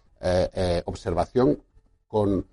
observación 0.84 1.60
con 2.06 2.46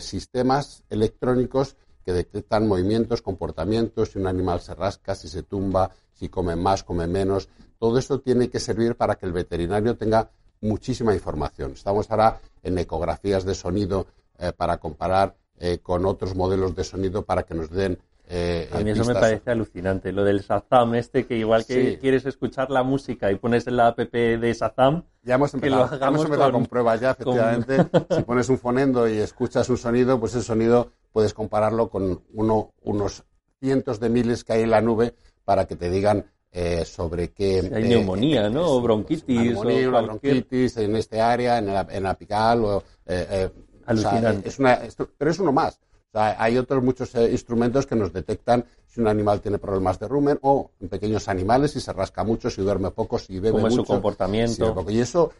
sistemas 0.00 0.82
electrónicos 0.90 1.76
que 2.04 2.12
detectan 2.12 2.68
movimientos, 2.68 3.22
comportamientos, 3.22 4.10
si 4.10 4.18
un 4.18 4.26
animal 4.26 4.60
se 4.60 4.74
rasca, 4.74 5.14
si 5.14 5.28
se 5.28 5.42
tumba, 5.42 5.90
si 6.12 6.28
come 6.28 6.54
más, 6.54 6.84
come 6.84 7.06
menos. 7.06 7.48
Todo 7.78 7.98
eso 7.98 8.20
tiene 8.20 8.50
que 8.50 8.60
servir 8.60 8.96
para 8.96 9.16
que 9.16 9.26
el 9.26 9.32
veterinario 9.32 9.96
tenga 9.96 10.30
muchísima 10.64 11.14
información. 11.14 11.72
Estamos 11.72 12.10
ahora 12.10 12.40
en 12.62 12.78
ecografías 12.78 13.44
de 13.44 13.54
sonido 13.54 14.06
eh, 14.38 14.52
para 14.56 14.78
comparar 14.78 15.36
eh, 15.58 15.78
con 15.78 16.04
otros 16.06 16.34
modelos 16.34 16.74
de 16.74 16.82
sonido 16.82 17.24
para 17.24 17.44
que 17.44 17.54
nos 17.54 17.70
den 17.70 17.98
eh, 18.26 18.70
a 18.72 18.78
mí 18.80 18.90
eso 18.90 19.04
me 19.04 19.12
parece 19.12 19.50
alucinante, 19.50 20.10
lo 20.10 20.24
del 20.24 20.40
Shazam 20.40 20.94
este, 20.94 21.26
que 21.26 21.36
igual 21.36 21.66
que 21.66 21.98
quieres 21.98 22.24
escuchar 22.24 22.70
la 22.70 22.82
música 22.82 23.30
y 23.30 23.36
pones 23.36 23.66
en 23.66 23.76
la 23.76 23.88
app 23.88 23.98
de 23.98 24.56
Shazam, 24.58 25.04
ya 25.22 25.34
hemos 25.34 25.52
empezado, 25.52 25.84
que 25.84 25.90
lo 25.90 25.94
hagamos 25.94 26.26
con, 26.26 26.66
pruebas 26.66 27.00
ya, 27.00 27.10
efectivamente. 27.10 27.86
si 28.10 28.22
pones 28.22 28.48
un 28.48 28.58
fonendo 28.58 29.06
y 29.08 29.18
escuchas 29.18 29.68
un 29.68 29.76
sonido, 29.76 30.18
pues 30.18 30.34
ese 30.34 30.42
sonido 30.42 30.90
puedes 31.12 31.34
compararlo 31.34 31.90
con 31.90 32.22
uno, 32.32 32.72
unos 32.82 33.24
cientos 33.60 34.00
de 34.00 34.08
miles 34.08 34.42
que 34.42 34.54
hay 34.54 34.62
en 34.62 34.70
la 34.70 34.80
nube 34.80 35.14
para 35.44 35.66
que 35.66 35.76
te 35.76 35.90
digan 35.90 36.24
eh, 36.54 36.84
sobre 36.86 37.32
qué... 37.32 37.70
hay 37.74 37.88
neumonía, 37.88 38.48
¿no? 38.48 38.66
O 38.70 38.80
bronquitis. 38.80 39.26
Neumonía, 39.26 39.88
o 39.88 40.02
bronquitis 40.02 40.76
en 40.78 40.96
este 40.96 41.20
área, 41.20 41.58
en 41.58 41.66
la, 41.66 41.86
en 41.90 42.06
apical. 42.06 42.64
O, 42.64 42.82
eh, 43.04 43.50
Alucinante. 43.86 44.48
es 44.48 44.58
una, 44.58 44.80
pero 45.18 45.30
es 45.30 45.38
uno 45.38 45.52
más 45.52 45.78
hay 46.14 46.58
otros 46.58 46.82
muchos 46.82 47.14
eh, 47.14 47.30
instrumentos 47.30 47.86
que 47.86 47.96
nos 47.96 48.12
detectan 48.12 48.64
si 48.86 49.00
un 49.00 49.08
animal 49.08 49.40
tiene 49.40 49.58
problemas 49.58 49.98
de 49.98 50.06
rumen 50.06 50.38
o 50.42 50.70
en 50.80 50.88
pequeños 50.88 51.28
animales 51.28 51.72
si 51.72 51.80
se 51.80 51.92
rasca 51.92 52.22
mucho, 52.22 52.50
si 52.50 52.62
duerme 52.62 52.90
poco, 52.90 53.18
si 53.18 53.40
bebe 53.40 53.60
mucho. 53.60 53.76
su 53.76 53.84
comportamiento. 53.84 54.84
y 54.88 55.00
eso 55.00 55.32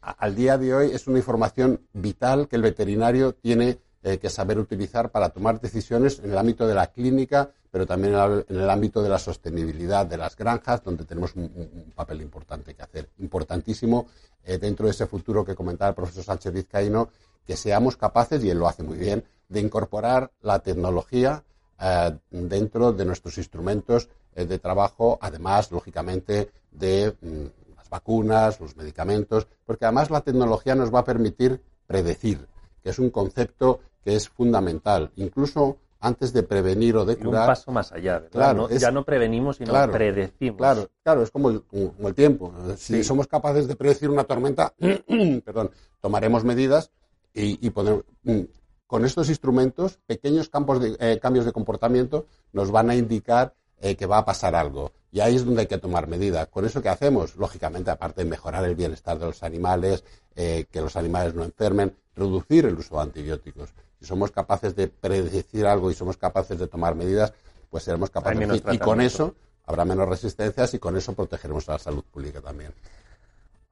al 0.00 0.34
día 0.34 0.56
de 0.56 0.74
hoy 0.74 0.90
es 0.92 1.06
una 1.06 1.18
información 1.18 1.80
vital 1.92 2.48
que 2.48 2.56
el 2.56 2.62
veterinario 2.62 3.34
tiene 3.34 3.78
eh, 4.06 4.18
que 4.18 4.30
saber 4.30 4.56
utilizar 4.60 5.10
para 5.10 5.30
tomar 5.30 5.60
decisiones 5.60 6.20
en 6.20 6.30
el 6.30 6.38
ámbito 6.38 6.64
de 6.64 6.76
la 6.76 6.86
clínica, 6.92 7.50
pero 7.72 7.88
también 7.88 8.14
en 8.14 8.56
el, 8.56 8.70
ámbito 8.70 9.02
de 9.02 9.08
la 9.08 9.18
sostenibilidad 9.18 10.06
de 10.06 10.16
las 10.16 10.36
granjas, 10.36 10.84
donde 10.84 11.04
tenemos 11.04 11.34
un, 11.34 11.92
papel 11.92 12.20
importante 12.22 12.72
que 12.72 12.82
hacer, 12.84 13.08
importantísimo 13.18 14.06
eh, 14.44 14.58
dentro 14.58 14.86
de 14.86 14.92
ese 14.92 15.08
futuro 15.08 15.44
que 15.44 15.56
comentaba 15.56 15.88
el 15.88 15.96
profesor 15.96 16.22
Sánchez 16.22 16.52
Vizcaíno, 16.52 17.08
que 17.44 17.56
seamos 17.56 17.96
capaces, 17.96 18.44
y 18.44 18.50
él 18.50 18.60
lo 18.60 18.68
hace 18.68 18.84
muy 18.84 18.96
bien, 18.96 19.24
de 19.48 19.58
incorporar 19.58 20.30
la 20.40 20.60
tecnología 20.60 21.42
eh, 21.80 22.16
dentro 22.30 22.92
de 22.92 23.04
nuestros 23.06 23.36
instrumentos 23.38 24.08
de 24.36 24.58
trabajo, 24.60 25.18
además, 25.20 25.72
lógicamente, 25.72 26.52
de 26.70 27.12
mm, 27.20 27.76
las 27.76 27.90
vacunas, 27.90 28.60
los 28.60 28.76
medicamentos, 28.76 29.48
porque 29.64 29.84
además 29.84 30.10
la 30.10 30.20
tecnología 30.20 30.76
nos 30.76 30.94
va 30.94 31.00
a 31.00 31.04
permitir 31.04 31.60
predecir, 31.88 32.46
que 32.84 32.90
es 32.90 33.00
un 33.00 33.10
concepto 33.10 33.80
que 34.06 34.14
es 34.14 34.28
fundamental. 34.28 35.10
Incluso 35.16 35.78
antes 35.98 36.32
de 36.32 36.44
prevenir 36.44 36.96
o 36.96 37.04
de 37.04 37.16
curar. 37.16 37.42
Un 37.42 37.46
paso 37.48 37.72
más 37.72 37.90
allá, 37.90 38.24
Claro, 38.30 38.68
ya 38.70 38.92
no 38.92 39.04
prevenimos, 39.04 39.56
sino 39.56 39.72
predecimos. 39.90 40.58
Claro, 40.58 40.88
claro, 41.02 41.24
es 41.24 41.32
como 41.32 41.50
el, 41.50 42.14
tiempo. 42.14 42.54
Si 42.76 43.02
somos 43.02 43.26
capaces 43.26 43.66
de 43.66 43.74
predecir 43.74 44.08
una 44.08 44.22
tormenta, 44.22 44.72
perdón, 45.44 45.72
tomaremos 46.00 46.44
medidas 46.44 46.92
y, 47.34 47.66
y 47.66 47.70
poder, 47.70 48.04
mm, 48.22 48.42
con 48.86 49.04
estos 49.04 49.28
instrumentos, 49.28 49.98
pequeños 50.06 50.48
campos 50.50 50.80
de, 50.80 50.96
eh, 51.00 51.18
cambios 51.20 51.44
de 51.44 51.50
comportamiento 51.50 52.26
nos 52.52 52.70
van 52.70 52.90
a 52.90 52.94
indicar 52.94 53.54
eh, 53.80 53.96
que 53.96 54.06
va 54.06 54.18
a 54.18 54.24
pasar 54.24 54.54
algo. 54.54 54.92
Y 55.10 55.18
ahí 55.18 55.34
es 55.34 55.44
donde 55.44 55.62
hay 55.62 55.66
que 55.66 55.78
tomar 55.78 56.06
medidas. 56.06 56.46
¿Con 56.46 56.64
eso 56.64 56.80
qué 56.80 56.90
hacemos? 56.90 57.34
Lógicamente, 57.34 57.90
aparte 57.90 58.22
de 58.22 58.30
mejorar 58.30 58.64
el 58.64 58.76
bienestar 58.76 59.18
de 59.18 59.26
los 59.26 59.42
animales, 59.42 60.04
eh, 60.36 60.66
que 60.70 60.80
los 60.80 60.94
animales 60.94 61.34
no 61.34 61.42
enfermen, 61.42 61.96
reducir 62.14 62.66
el 62.66 62.74
uso 62.74 62.96
de 62.96 63.02
antibióticos. 63.02 63.70
Si 64.06 64.10
somos 64.10 64.30
capaces 64.30 64.76
de 64.76 64.86
predecir 64.86 65.66
algo 65.66 65.90
y 65.90 65.94
somos 65.94 66.16
capaces 66.16 66.56
de 66.56 66.68
tomar 66.68 66.94
medidas, 66.94 67.34
pues 67.68 67.82
seremos 67.82 68.08
capaces 68.08 68.38
de... 68.38 68.74
Y 68.74 68.78
con 68.78 69.00
eso 69.00 69.34
habrá 69.64 69.84
menos 69.84 70.08
resistencias 70.08 70.74
y 70.74 70.78
con 70.78 70.96
eso 70.96 71.12
protegeremos 71.14 71.68
a 71.68 71.72
la 71.72 71.78
salud 71.80 72.04
pública 72.04 72.40
también. 72.40 72.72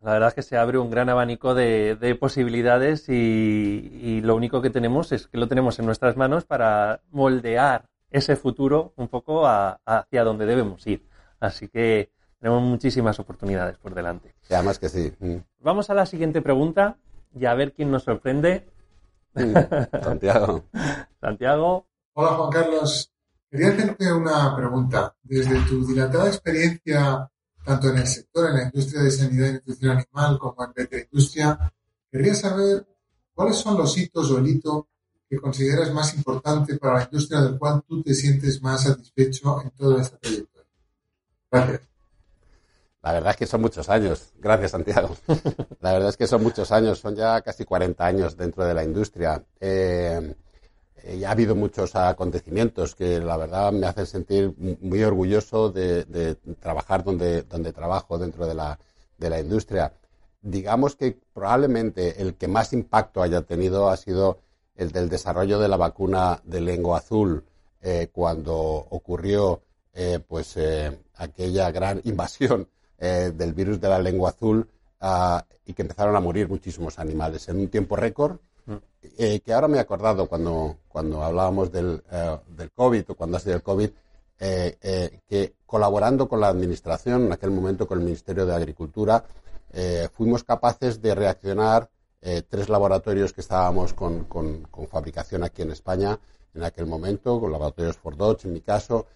La 0.03 0.15
verdad 0.15 0.31
es 0.31 0.35
que 0.35 0.43
se 0.43 0.57
abre 0.57 0.79
un 0.79 0.91
gran 0.91 1.09
abanico 1.09 1.55
de, 1.55 2.17
posibilidades 2.19 3.09
y, 3.09 4.21
lo 4.25 4.35
único 4.35 4.61
que 4.61 4.71
tenemos 4.71 5.13
es 5.13 5.29
que 5.29 5.39
lo 5.39 5.47
tenemos 5.47 5.79
en 5.79 5.87
nuestras 5.87 6.17
manos 6.17 6.45
para 6.45 7.01
moldear 7.13 7.85
ese 8.11 8.35
futuro 8.35 8.93
un 8.97 9.07
poco 9.07 9.47
hacia 9.47 10.25
donde 10.25 10.47
debemos 10.47 10.85
ir. 10.89 11.07
Así 11.39 11.69
que 11.69 12.11
tenemos 12.41 12.61
muchísimas 12.61 13.21
oportunidades 13.21 13.79
por 13.79 13.95
delante. 13.95 14.35
Ya 14.49 14.65
más 14.65 14.81
que 14.81 14.89
sí. 14.89 15.13
Mm. 15.21 15.37
Vamos 15.61 15.91
a 15.91 15.95
la 15.95 16.07
siguiente 16.07 16.43
pregunta 16.43 16.97
y 17.39 17.45
a 17.47 17.55
ver 17.55 17.73
quién 17.73 17.93
nos 17.93 18.03
sorprende. 18.03 18.74
Santiago. 20.03 20.65
Santiago. 21.21 21.87
Hola 22.15 22.29
Juan 22.35 22.51
Carlos. 22.51 23.13
Quería 23.51 23.69
hacerte 23.69 24.13
una 24.13 24.55
pregunta. 24.57 25.15
Desde 25.23 25.61
tu 25.67 25.87
dilatada 25.87 26.29
experiencia 26.29 27.31
tanto 27.65 27.89
en 27.89 27.99
el 27.99 28.07
sector, 28.07 28.51
en 28.51 28.57
la 28.57 28.63
industria 28.65 29.03
de 29.03 29.11
sanidad 29.11 29.49
y 29.49 29.53
nutrición 29.55 29.93
animal 29.93 30.39
como 30.39 30.65
en 30.65 31.09
industria, 31.11 31.73
quería 32.11 32.35
saber 32.35 32.87
cuáles 33.33 33.57
son 33.57 33.79
los 33.79 33.97
hitos 33.97 34.31
o 34.31 34.39
el 34.39 34.49
hito 34.49 34.89
que 35.29 35.39
consideras 35.39 35.93
más 35.93 36.15
importante 36.15 36.77
para 36.77 36.99
la 36.99 37.05
industria 37.05 37.41
del 37.41 37.59
cual 37.59 37.83
tú 37.89 38.03
te 38.03 38.15
sientes 38.15 38.63
más 38.63 38.85
satisfecho 38.85 39.63
en 39.63 39.71
toda 39.71 40.03
esta 40.03 40.19
trayectoria. 40.19 40.69
Gracias. 41.51 41.94
La 43.05 43.13
verdad 43.13 43.33
es 43.33 43.37
que 43.37 43.47
son 43.47 43.61
muchos 43.61 43.91
años. 43.91 44.33
Gracias, 44.41 44.71
Santiago. 44.71 45.15
La 45.83 45.93
verdad 45.93 46.09
es 46.09 46.17
que 46.17 46.27
son 46.27 46.43
muchos 46.43 46.73
años. 46.73 47.01
Son 47.01 47.15
ya 47.15 47.43
casi 47.43 47.67
40 47.67 48.03
años 48.03 48.35
dentro 48.35 48.65
de 48.65 48.73
la 48.73 48.83
industria. 48.83 49.45
Eh, 49.61 50.35
eh, 51.03 51.27
ha 51.27 51.31
habido 51.31 51.55
muchos 51.55 51.95
acontecimientos 51.97 52.95
que 52.95 53.21
la 53.21 53.37
verdad 53.37 53.73
me 53.73 53.87
hacen 53.87 54.07
sentir 54.07 54.55
muy 54.81 55.03
orgulloso 55.03 55.71
de, 55.71 56.37
trabajar 56.59 57.05
donde, 57.05 57.43
donde 57.43 57.75
trabajo 57.75 58.17
dentro 58.17 58.47
de 58.47 58.55
la, 58.55 58.79
de 59.19 59.29
la 59.29 59.39
industria. 59.39 59.93
Digamos 60.41 60.97
que 60.97 61.19
probablemente 61.35 62.23
el 62.23 62.37
que 62.37 62.49
más 62.49 62.73
impacto 62.73 63.23
haya 63.23 63.43
tenido 63.43 63.91
ha 63.91 63.99
sido 63.99 64.39
el 64.77 64.93
del 64.93 65.11
desarrollo 65.11 65.59
de 65.59 65.69
la 65.69 65.77
vacuna 65.77 66.41
de 66.43 66.63
lengua 66.63 66.99
azul 66.99 67.45
eh, 67.83 68.09
cuando 68.11 68.57
ocurrió 68.57 69.61
eh, 69.93 70.21
pues 70.27 70.59
aquella 71.17 71.71
gran 71.71 72.01
invasión 72.05 72.67
del 72.99 73.53
virus 73.53 73.81
de 73.81 73.89
la 73.89 73.99
lengua 73.99 74.31
azul 74.31 74.69
ah, 75.01 75.45
y 75.67 75.75
que 75.75 75.83
empezaron 75.83 76.17
a 76.17 76.21
morir 76.21 76.49
muchísimos 76.49 76.99
animales 76.99 77.49
en 77.49 77.59
un 77.59 77.69
tiempo 77.69 77.97
récord. 77.97 78.39
Eh, 79.19 79.41
que 79.41 79.53
ahora 79.53 79.69
me 79.69 79.77
he 79.77 79.81
acordado 79.81 80.27
cuando, 80.27 80.79
cuando 80.89 81.23
hablábamos 81.23 81.71
del, 81.71 82.03
eh, 82.11 82.39
del 82.49 82.73
COVID 82.73 83.05
o 83.11 83.15
cuando 83.15 83.37
ha 83.37 83.41
sido 83.41 83.57
el 83.57 83.63
COVID, 83.63 83.91
eh, 84.41 85.21
que 85.29 85.55
colaborando 85.67 86.29
con 86.29 86.41
la 86.41 86.49
Administración, 86.49 87.27
en 87.27 87.33
aquel 87.33 87.51
momento 87.51 87.87
con 87.87 87.99
el 87.99 88.05
Ministerio 88.05 88.47
de 88.47 88.55
Agricultura, 88.55 89.25
fuimos 90.13 90.45
capaces 90.45 91.03
de 91.03 91.15
reaccionar 91.17 91.91
tres 92.21 92.69
laboratorios 92.69 93.33
que 93.33 93.41
estábamos 93.41 93.93
con, 93.93 94.25
con, 94.25 94.63
con, 94.71 94.87
fabricación 94.87 95.43
aquí 95.43 95.63
en 95.63 95.73
España 95.73 96.19
en 96.55 96.63
aquel 96.63 96.87
momento, 96.87 97.41
con 97.41 97.51
laboratorios 97.51 97.97
Ford 97.97 98.17
Dodge 98.17 98.45
en 98.45 98.53
mi 98.53 98.61
caso, 98.61 99.07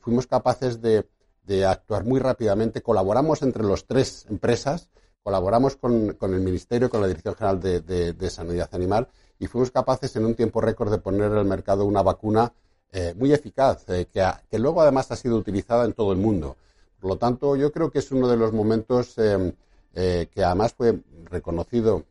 fuimos 0.00 0.26
capaces 0.26 0.80
de, 0.82 1.06
de 1.42 1.64
actuar 1.66 2.04
muy 2.04 2.20
rápidamente, 2.20 2.82
colaboramos 2.82 3.42
entre 3.42 3.64
las 3.64 3.84
tres 3.84 4.26
empresas 4.28 4.90
colaboramos 5.22 5.76
con, 5.76 6.14
con, 6.14 6.34
el 6.34 6.40
Ministerio, 6.40 6.90
con 6.90 7.00
la 7.00 7.06
Dirección 7.06 7.34
General 7.34 7.60
de, 7.60 7.80
de, 8.12 8.30
Sanidad 8.30 8.68
Animal 8.72 9.08
y 9.38 9.46
fuimos 9.46 9.70
capaces 9.70 10.14
en 10.16 10.24
un 10.24 10.34
tiempo 10.34 10.60
récord 10.60 10.90
de 10.90 10.98
poner 10.98 11.30
en 11.32 11.38
el 11.38 11.44
mercado 11.44 11.84
una 11.84 12.02
vacuna 12.02 12.52
eh, 12.92 13.14
muy 13.16 13.32
eficaz, 13.32 13.88
eh, 13.88 14.08
que, 14.12 14.26
que, 14.50 14.58
luego 14.58 14.82
además 14.82 15.10
ha 15.12 15.16
sido 15.16 15.36
utilizada 15.36 15.84
en 15.84 15.92
todo 15.92 16.12
el 16.12 16.18
mundo. 16.18 16.56
Por 16.98 17.10
lo 17.10 17.16
tanto, 17.16 17.56
yo 17.56 17.70
creo 17.70 17.90
que 17.90 18.00
es 18.00 18.10
uno 18.10 18.28
de 18.28 18.36
los 18.36 18.52
momentos 18.52 19.14
eh, 19.18 19.52
que 19.92 20.44
además 20.44 20.74
fue 20.74 20.98
reconocido 21.24 22.04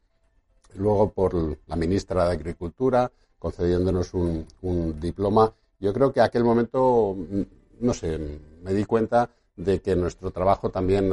luego 0.75 1.11
por 1.11 1.57
la 1.67 1.75
ministra 1.75 2.25
de 2.25 2.31
Agricultura, 2.31 3.11
concediéndonos 3.37 4.13
un, 4.13 4.45
un 4.61 4.99
diploma. 4.99 5.53
Yo 5.79 5.93
creo 5.93 6.11
que 6.11 6.21
aquel 6.21 6.43
momento, 6.43 7.15
no 7.79 7.93
sé, 7.93 8.19
me 8.61 8.73
di 8.73 8.85
cuenta 8.85 9.29
de 9.55 9.81
que 9.81 9.95
nuestro 9.95 10.31
trabajo 10.31 10.69
también 10.69 11.11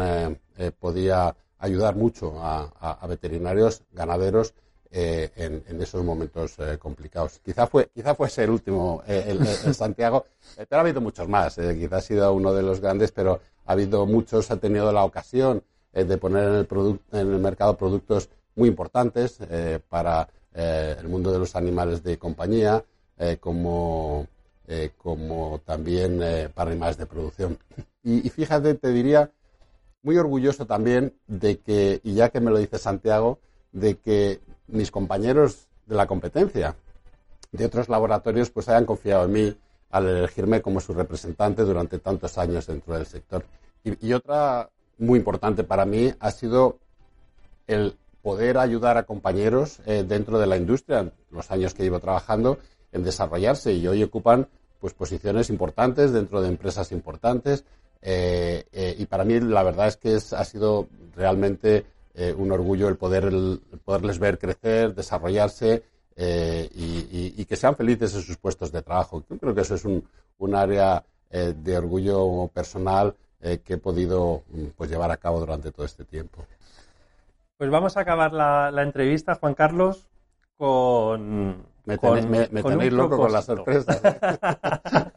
podía 0.78 1.34
ayudar 1.58 1.96
mucho 1.96 2.34
a, 2.38 3.06
veterinarios, 3.08 3.82
ganaderos 3.92 4.54
eh, 4.90 5.30
en, 5.36 5.82
esos 5.82 6.04
momentos 6.04 6.58
eh, 6.58 6.78
complicados. 6.78 7.40
Quizá 7.44 7.66
fue, 7.66 7.88
quizá 7.94 8.14
fuese 8.14 8.44
el 8.44 8.50
último, 8.50 9.02
eh, 9.06 9.36
el, 9.64 9.74
Santiago, 9.74 10.26
pero 10.56 10.76
ha 10.78 10.80
habido 10.80 11.00
muchos 11.00 11.28
más. 11.28 11.56
quizá 11.56 11.96
ha 11.96 12.00
sido 12.00 12.32
uno 12.32 12.52
de 12.52 12.62
los 12.62 12.80
grandes, 12.80 13.12
pero 13.12 13.40
ha 13.66 13.72
habido 13.72 14.06
muchos, 14.06 14.50
ha 14.50 14.56
tenido 14.58 14.92
la 14.92 15.04
ocasión 15.04 15.62
de 15.92 16.18
poner 16.18 16.44
en 16.44 16.54
el, 16.54 17.00
en 17.12 17.32
el 17.34 17.40
mercado 17.40 17.76
productos 17.76 18.28
muy 18.54 18.68
importantes 18.68 19.38
para 19.88 20.28
el 20.52 21.08
mundo 21.08 21.32
de 21.32 21.38
los 21.38 21.56
animales 21.56 22.02
de 22.02 22.18
compañía, 22.18 22.84
como, 23.40 24.26
como 24.96 25.60
también 25.64 26.20
para 26.54 26.70
animales 26.70 26.96
de 26.98 27.06
producción. 27.06 27.58
Y, 28.02 28.26
y 28.26 28.30
fíjate, 28.30 28.74
te 28.74 28.92
diría 28.92 29.30
muy 30.02 30.16
orgulloso 30.18 30.66
también 30.66 31.14
de 31.26 31.58
que, 31.58 32.00
y 32.04 32.14
ya 32.14 32.28
que 32.30 32.40
me 32.40 32.50
lo 32.50 32.58
dice 32.58 32.78
Santiago, 32.78 33.40
de 33.72 33.98
que 33.98 34.40
mis 34.68 34.90
compañeros 34.90 35.66
de 35.86 35.96
la 35.96 36.06
competencia 36.06 36.76
de 37.52 37.64
otros 37.64 37.88
laboratorios 37.88 38.50
pues 38.50 38.68
hayan 38.68 38.86
confiado 38.86 39.24
en 39.24 39.32
mí 39.32 39.56
al 39.90 40.06
elegirme 40.08 40.62
como 40.62 40.80
su 40.80 40.92
representante 40.92 41.62
durante 41.62 41.98
tantos 41.98 42.38
años 42.38 42.66
dentro 42.66 42.94
del 42.94 43.06
sector. 43.06 43.44
Y, 43.84 44.12
otra 44.12 44.68
muy 44.98 45.18
importante 45.18 45.62
para 45.62 45.84
mí 45.84 46.12
ha 46.18 46.30
sido 46.30 46.78
el 47.66 47.96
poder 48.22 48.58
ayudar 48.58 48.96
a 48.96 49.04
compañeros 49.04 49.80
eh, 49.86 50.04
dentro 50.06 50.38
de 50.38 50.46
la 50.46 50.56
industria, 50.56 51.12
los 51.30 51.50
años 51.50 51.72
que 51.72 51.84
llevo 51.84 52.00
trabajando, 52.00 52.58
en 52.92 53.04
desarrollarse 53.04 53.72
y 53.72 53.86
hoy 53.86 54.02
ocupan 54.02 54.48
pues 54.80 54.94
posiciones 54.94 55.50
importantes 55.50 56.12
dentro 56.12 56.40
de 56.42 56.48
empresas 56.48 56.92
importantes 56.92 57.64
eh, 58.02 58.64
eh, 58.72 58.94
y 58.98 59.06
para 59.06 59.24
mí 59.24 59.40
la 59.40 59.62
verdad 59.62 59.88
es 59.88 59.96
que 59.96 60.14
ha 60.14 60.44
sido 60.44 60.88
realmente 61.16 61.84
eh, 62.14 62.32
un 62.36 62.52
orgullo 62.52 62.88
el, 62.88 62.96
poder, 62.96 63.32
poderles 63.84 64.18
ver 64.18 64.38
crecer, 64.38 64.94
desarrollarse 64.94 65.82
y, 66.16 67.44
que 67.44 67.56
sean 67.56 67.76
felices 67.76 68.14
en 68.14 68.22
sus 68.22 68.36
puestos 68.36 68.72
de 68.72 68.82
trabajo. 68.82 69.22
Yo 69.28 69.38
creo 69.38 69.54
que 69.54 69.60
eso 69.60 69.74
es 69.74 69.84
un, 69.84 70.04
un 70.38 70.54
área 70.54 71.04
de 71.30 71.76
orgullo 71.76 72.48
personal 72.52 73.14
que 73.40 73.74
he 73.74 73.78
podido 73.78 74.42
pues, 74.76 74.90
llevar 74.90 75.10
a 75.10 75.18
cabo 75.18 75.38
durante 75.40 75.70
todo 75.70 75.84
este 75.84 76.04
tiempo. 76.04 76.44
Pues 77.58 77.70
vamos 77.70 77.96
a 77.96 78.00
acabar 78.00 78.32
la 78.32 78.82
entrevista, 78.82 79.34
Juan 79.34 79.54
Carlos, 79.54 80.08
con 80.56 81.66
me, 81.86 81.98
tenéis, 81.98 82.92
loco 82.92 83.16
con 83.16 83.32
las 83.32 83.46
sorpresas. 83.46 84.02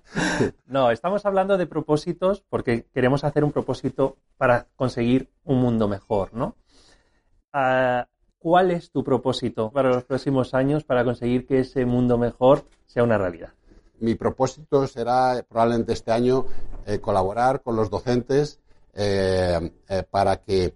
no, 0.68 0.92
estamos 0.92 1.26
hablando 1.26 1.58
de 1.58 1.66
propósitos 1.66 2.44
porque 2.48 2.86
queremos 2.94 3.24
hacer 3.24 3.44
un 3.44 3.52
propósito 3.52 4.18
para 4.38 4.68
conseguir 4.76 5.30
un 5.44 5.60
mundo 5.60 5.88
mejor, 5.88 6.34
¿no? 6.34 6.56
Ah, 7.52 8.08
¿Cuál 8.38 8.72
es 8.72 8.92
tu 8.92 9.04
propósito 9.04 9.70
para 9.70 9.90
los 9.90 10.06
próximos 10.06 10.54
años 10.54 10.86
para 10.86 11.04
conseguir 11.04 11.46
que 11.46 11.60
ese 11.60 11.86
mundo 11.86 12.18
mejor 12.18 12.64
sea 12.86 13.04
una 13.04 13.18
realidad? 13.18 13.50
Mi 14.00 14.16
propósito 14.16 14.88
será 14.88 15.44
probablemente 15.48 15.92
este 15.92 16.12
año 16.12 16.46
eh, 16.86 17.00
colaborar 17.00 17.62
con 17.62 17.76
los 17.76 17.90
docentes 17.90 18.62
eh, 18.94 19.72
eh, 19.90 20.04
para 20.10 20.38
que 20.38 20.74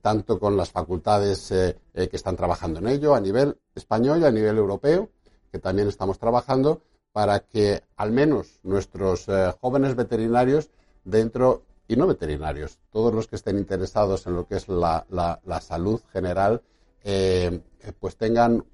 tanto 0.00 0.40
con 0.40 0.56
las 0.56 0.70
facultades 0.70 1.48
que 1.92 2.08
están 2.16 2.36
trabajando 2.36 2.78
en 2.78 2.88
ello 2.88 3.14
a 3.14 3.20
nivel 3.20 3.58
español 3.74 4.22
y 4.22 4.24
a 4.24 4.30
nivel 4.30 4.56
europeo, 4.56 5.10
que 5.54 5.60
también 5.60 5.86
estamos 5.86 6.18
trabajando 6.18 6.82
para 7.12 7.38
que 7.38 7.84
al 7.94 8.10
menos 8.10 8.58
nuestros 8.64 9.28
eh, 9.28 9.54
jóvenes 9.60 9.94
veterinarios 9.94 10.68
dentro, 11.04 11.62
y 11.86 11.94
no 11.94 12.08
veterinarios, 12.08 12.80
todos 12.90 13.14
los 13.14 13.28
que 13.28 13.36
estén 13.36 13.56
interesados 13.56 14.26
en 14.26 14.34
lo 14.34 14.48
que 14.48 14.56
es 14.56 14.66
la, 14.68 15.06
salud 15.60 16.00
general, 16.12 16.60
eh, 17.04 17.60
pues 18.00 18.16
tengan 18.16 18.64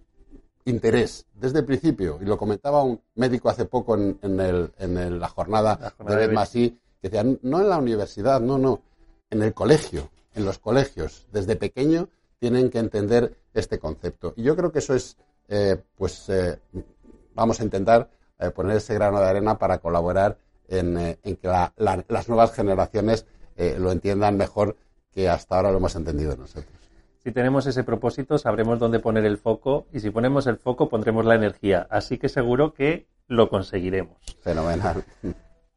interés 0.65 1.27
desde 1.35 1.59
el 1.59 1.67
principio. 1.67 2.19
Y 2.23 2.25
lo 2.25 2.39
comentaba 2.39 2.83
un 2.83 2.99
médico 3.15 3.51
hace 3.51 3.67
poco 3.67 3.95
en, 3.95 5.21
la 5.21 5.29
jornada, 5.29 5.93
de 5.99 6.29
Masí, 6.29 6.81
que 7.03 7.11
decía, 7.11 7.31
no 7.43 7.61
en 7.61 7.69
la 7.69 7.77
universidad, 7.77 8.41
no, 8.41 8.57
no, 8.57 8.81
en 9.29 9.43
el 9.43 9.53
colegio, 9.53 10.09
en 10.33 10.47
los 10.47 10.59
colegios, 10.59 11.27
desde 11.31 11.57
pequeño 11.57 12.09
tienen 12.39 12.71
que 12.71 12.79
entender 12.79 13.37
este 13.53 13.79
concepto. 13.79 14.33
Y 14.35 14.45
yo 14.45 14.57
creo 14.57 14.73
que 14.73 14.79
eso 14.79 14.95
es 14.95 15.19
eh, 15.51 15.83
pues 15.97 16.29
eh, 16.29 16.61
vamos 17.35 17.61
a 17.61 17.65
intentar 17.65 18.09
eh, 18.39 18.51
poner 18.51 18.77
ese 18.77 18.95
grano 18.95 19.21
de 19.21 19.27
arena 19.27 19.59
para 19.59 19.79
colaborar 19.79 20.39
en, 20.69 21.17
que 21.25 21.49
las 21.77 22.29
nuevas 22.29 22.55
generaciones 22.55 23.27
lo 23.79 23.91
entiendan 23.91 24.37
mejor 24.37 24.77
que 25.11 25.29
hasta 25.29 25.57
ahora 25.57 25.73
lo 25.73 25.79
hemos 25.79 25.97
entendido 25.97 26.37
nosotros. 26.37 26.73
Si 27.19 27.33
tenemos 27.33 27.67
ese 27.67 27.83
propósito, 27.83 28.39
sabremos 28.39 28.79
dónde 28.79 29.01
poner 29.01 29.25
el 29.25 29.37
foco 29.37 29.89
y 29.93 29.99
si 29.99 30.11
ponemos 30.11 30.47
el 30.47 30.57
foco, 30.57 30.89
pondremos 30.89 31.27
la 31.27 31.35
energía. 31.35 31.89
Así 31.91 32.17
que 32.17 32.29
seguro 32.29 32.73
que 32.73 33.09
lo 33.27 33.51
conseguiremos. 33.51 34.17
Fenomenal. 34.43 35.05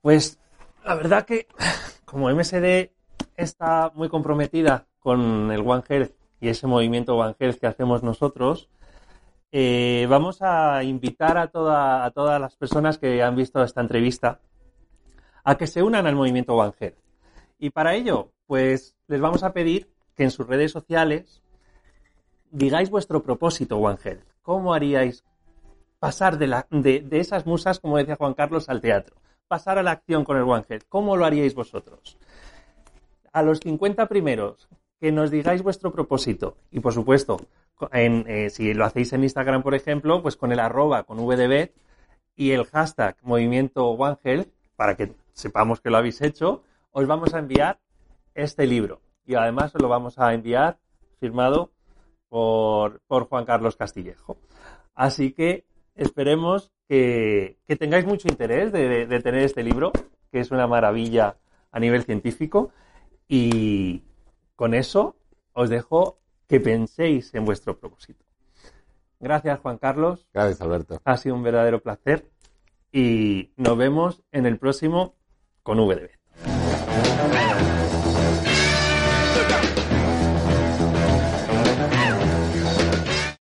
Pues 0.02 0.38
la 0.86 0.96
verdad 0.96 1.26
que 1.26 1.48
como 2.06 2.30
MSD 2.30 2.92
está 3.36 3.92
muy 3.96 4.10
comprometida 4.10 4.86
con 5.00 5.52
el 5.52 5.62
One 5.68 5.84
Health 5.90 6.12
y 6.40 6.50
ese 6.50 6.68
movimiento 6.68 7.18
One 7.18 7.36
Health 7.40 7.58
que 7.60 7.68
hacemos 7.68 8.04
nosotros, 8.04 8.70
eh, 9.56 10.08
vamos 10.10 10.42
a 10.42 10.84
invitar 10.84 11.38
a, 11.38 11.48
toda, 11.48 12.06
a 12.06 12.10
todas 12.10 12.42
las 12.42 12.56
personas 12.56 12.98
que 12.98 13.22
han 13.22 13.36
visto 13.36 13.64
esta 13.64 13.82
entrevista 13.82 14.40
a 15.44 15.58
que 15.58 15.68
se 15.68 15.84
unan 15.84 16.08
al 16.08 16.16
movimiento 16.16 16.56
One 16.56 16.74
Health. 16.80 16.98
Y 17.60 17.70
para 17.70 17.94
ello, 17.94 18.32
pues 18.48 18.96
les 19.08 19.22
vamos 19.22 19.44
a 19.44 19.54
pedir 19.54 19.92
que 20.16 20.24
en 20.24 20.32
sus 20.32 20.48
redes 20.48 20.72
sociales 20.72 21.44
digáis 22.50 22.90
vuestro 22.90 23.22
propósito 23.22 23.78
One 23.78 24.00
Health. 24.04 24.24
¿Cómo 24.42 24.74
haríais 24.74 25.24
pasar 26.00 26.40
de, 26.40 26.48
de, 26.72 27.20
esas 27.20 27.46
musas, 27.46 27.80
como 27.80 27.98
decía 27.98 28.16
Juan 28.16 28.34
Carlos, 28.34 28.70
al 28.70 28.82
teatro? 28.82 29.18
Pasar 29.48 29.78
a 29.78 29.84
la 29.84 29.92
acción 29.92 30.26
con 30.26 30.38
el 30.38 30.44
One 30.44 30.66
Health. 30.68 30.86
¿Cómo 30.90 31.16
lo 31.16 31.26
haríais 31.26 31.54
vosotros? 31.54 32.18
A 33.32 33.44
los 33.44 33.60
50 33.60 34.08
primeros, 34.08 34.68
que 35.04 35.12
nos 35.12 35.32
digáis 35.32 35.62
vuestro 35.62 35.92
propósito. 35.92 36.56
Y 36.72 36.80
por 36.80 36.94
supuesto, 36.94 37.42
eh, 37.92 38.50
si 38.50 38.74
lo 38.74 38.86
hacéis 38.86 39.12
en 39.12 39.24
Instagram, 39.24 39.62
por 39.62 39.76
ejemplo, 39.76 40.22
pues 40.22 40.38
con 40.38 40.54
el 40.54 40.62
arroba, 40.62 41.04
con 41.04 41.18
VDB 41.18 41.72
y 42.38 42.52
el 42.52 42.64
hashtag 42.64 43.18
movimiento 43.22 43.90
One 43.90 44.16
Health, 44.24 44.48
para 44.78 44.96
que 44.96 45.12
sepamos 45.34 45.82
que 45.82 45.90
lo 45.90 45.98
habéis 45.98 46.22
hecho, 46.22 46.64
os 46.92 47.06
vamos 47.06 47.34
a 47.34 47.40
enviar 47.40 47.82
este 48.34 48.66
libro, 48.66 49.02
y 49.26 49.36
además 49.36 49.74
lo 49.74 49.90
vamos 49.90 50.20
a 50.20 50.34
enviar 50.34 50.80
firmado 51.20 51.72
por, 52.30 53.02
por 53.06 53.28
Juan 53.28 53.44
Carlos 53.44 53.76
Castillejo. 53.76 54.38
Así 54.96 55.34
que 55.34 55.66
esperemos 55.96 56.72
que, 56.88 57.58
que 57.68 57.76
tengáis 57.76 58.06
mucho 58.06 58.30
interés 58.30 58.72
de, 58.72 59.06
de, 59.06 59.20
tener 59.20 59.42
este 59.42 59.64
libro, 59.64 59.92
que 60.32 60.40
es 60.40 60.50
una 60.52 60.66
maravilla 60.66 61.36
a 61.74 61.80
nivel 61.82 62.04
científico. 62.04 62.72
Y 63.28 64.04
con 64.64 64.74
eso 64.74 65.18
os 65.52 65.70
dejo 65.70 66.22
que 66.48 66.62
penséis 66.62 67.34
en 67.34 67.44
vuestro 67.44 67.78
propósito. 67.82 68.24
Gracias, 69.20 69.60
Juan 69.60 69.78
Carlos. 69.78 70.26
Gracias, 70.34 70.62
Alberto. 70.62 71.02
Ha 71.04 71.18
sido 71.18 71.36
un 71.36 71.44
verdadero 71.44 71.82
placer. 71.82 72.30
Y 72.90 73.52
nos 73.58 73.78
vemos 73.78 74.24
en 74.32 74.46
el 74.46 74.58
próximo 74.58 75.16
con 75.64 75.80
VDB. 75.80 76.12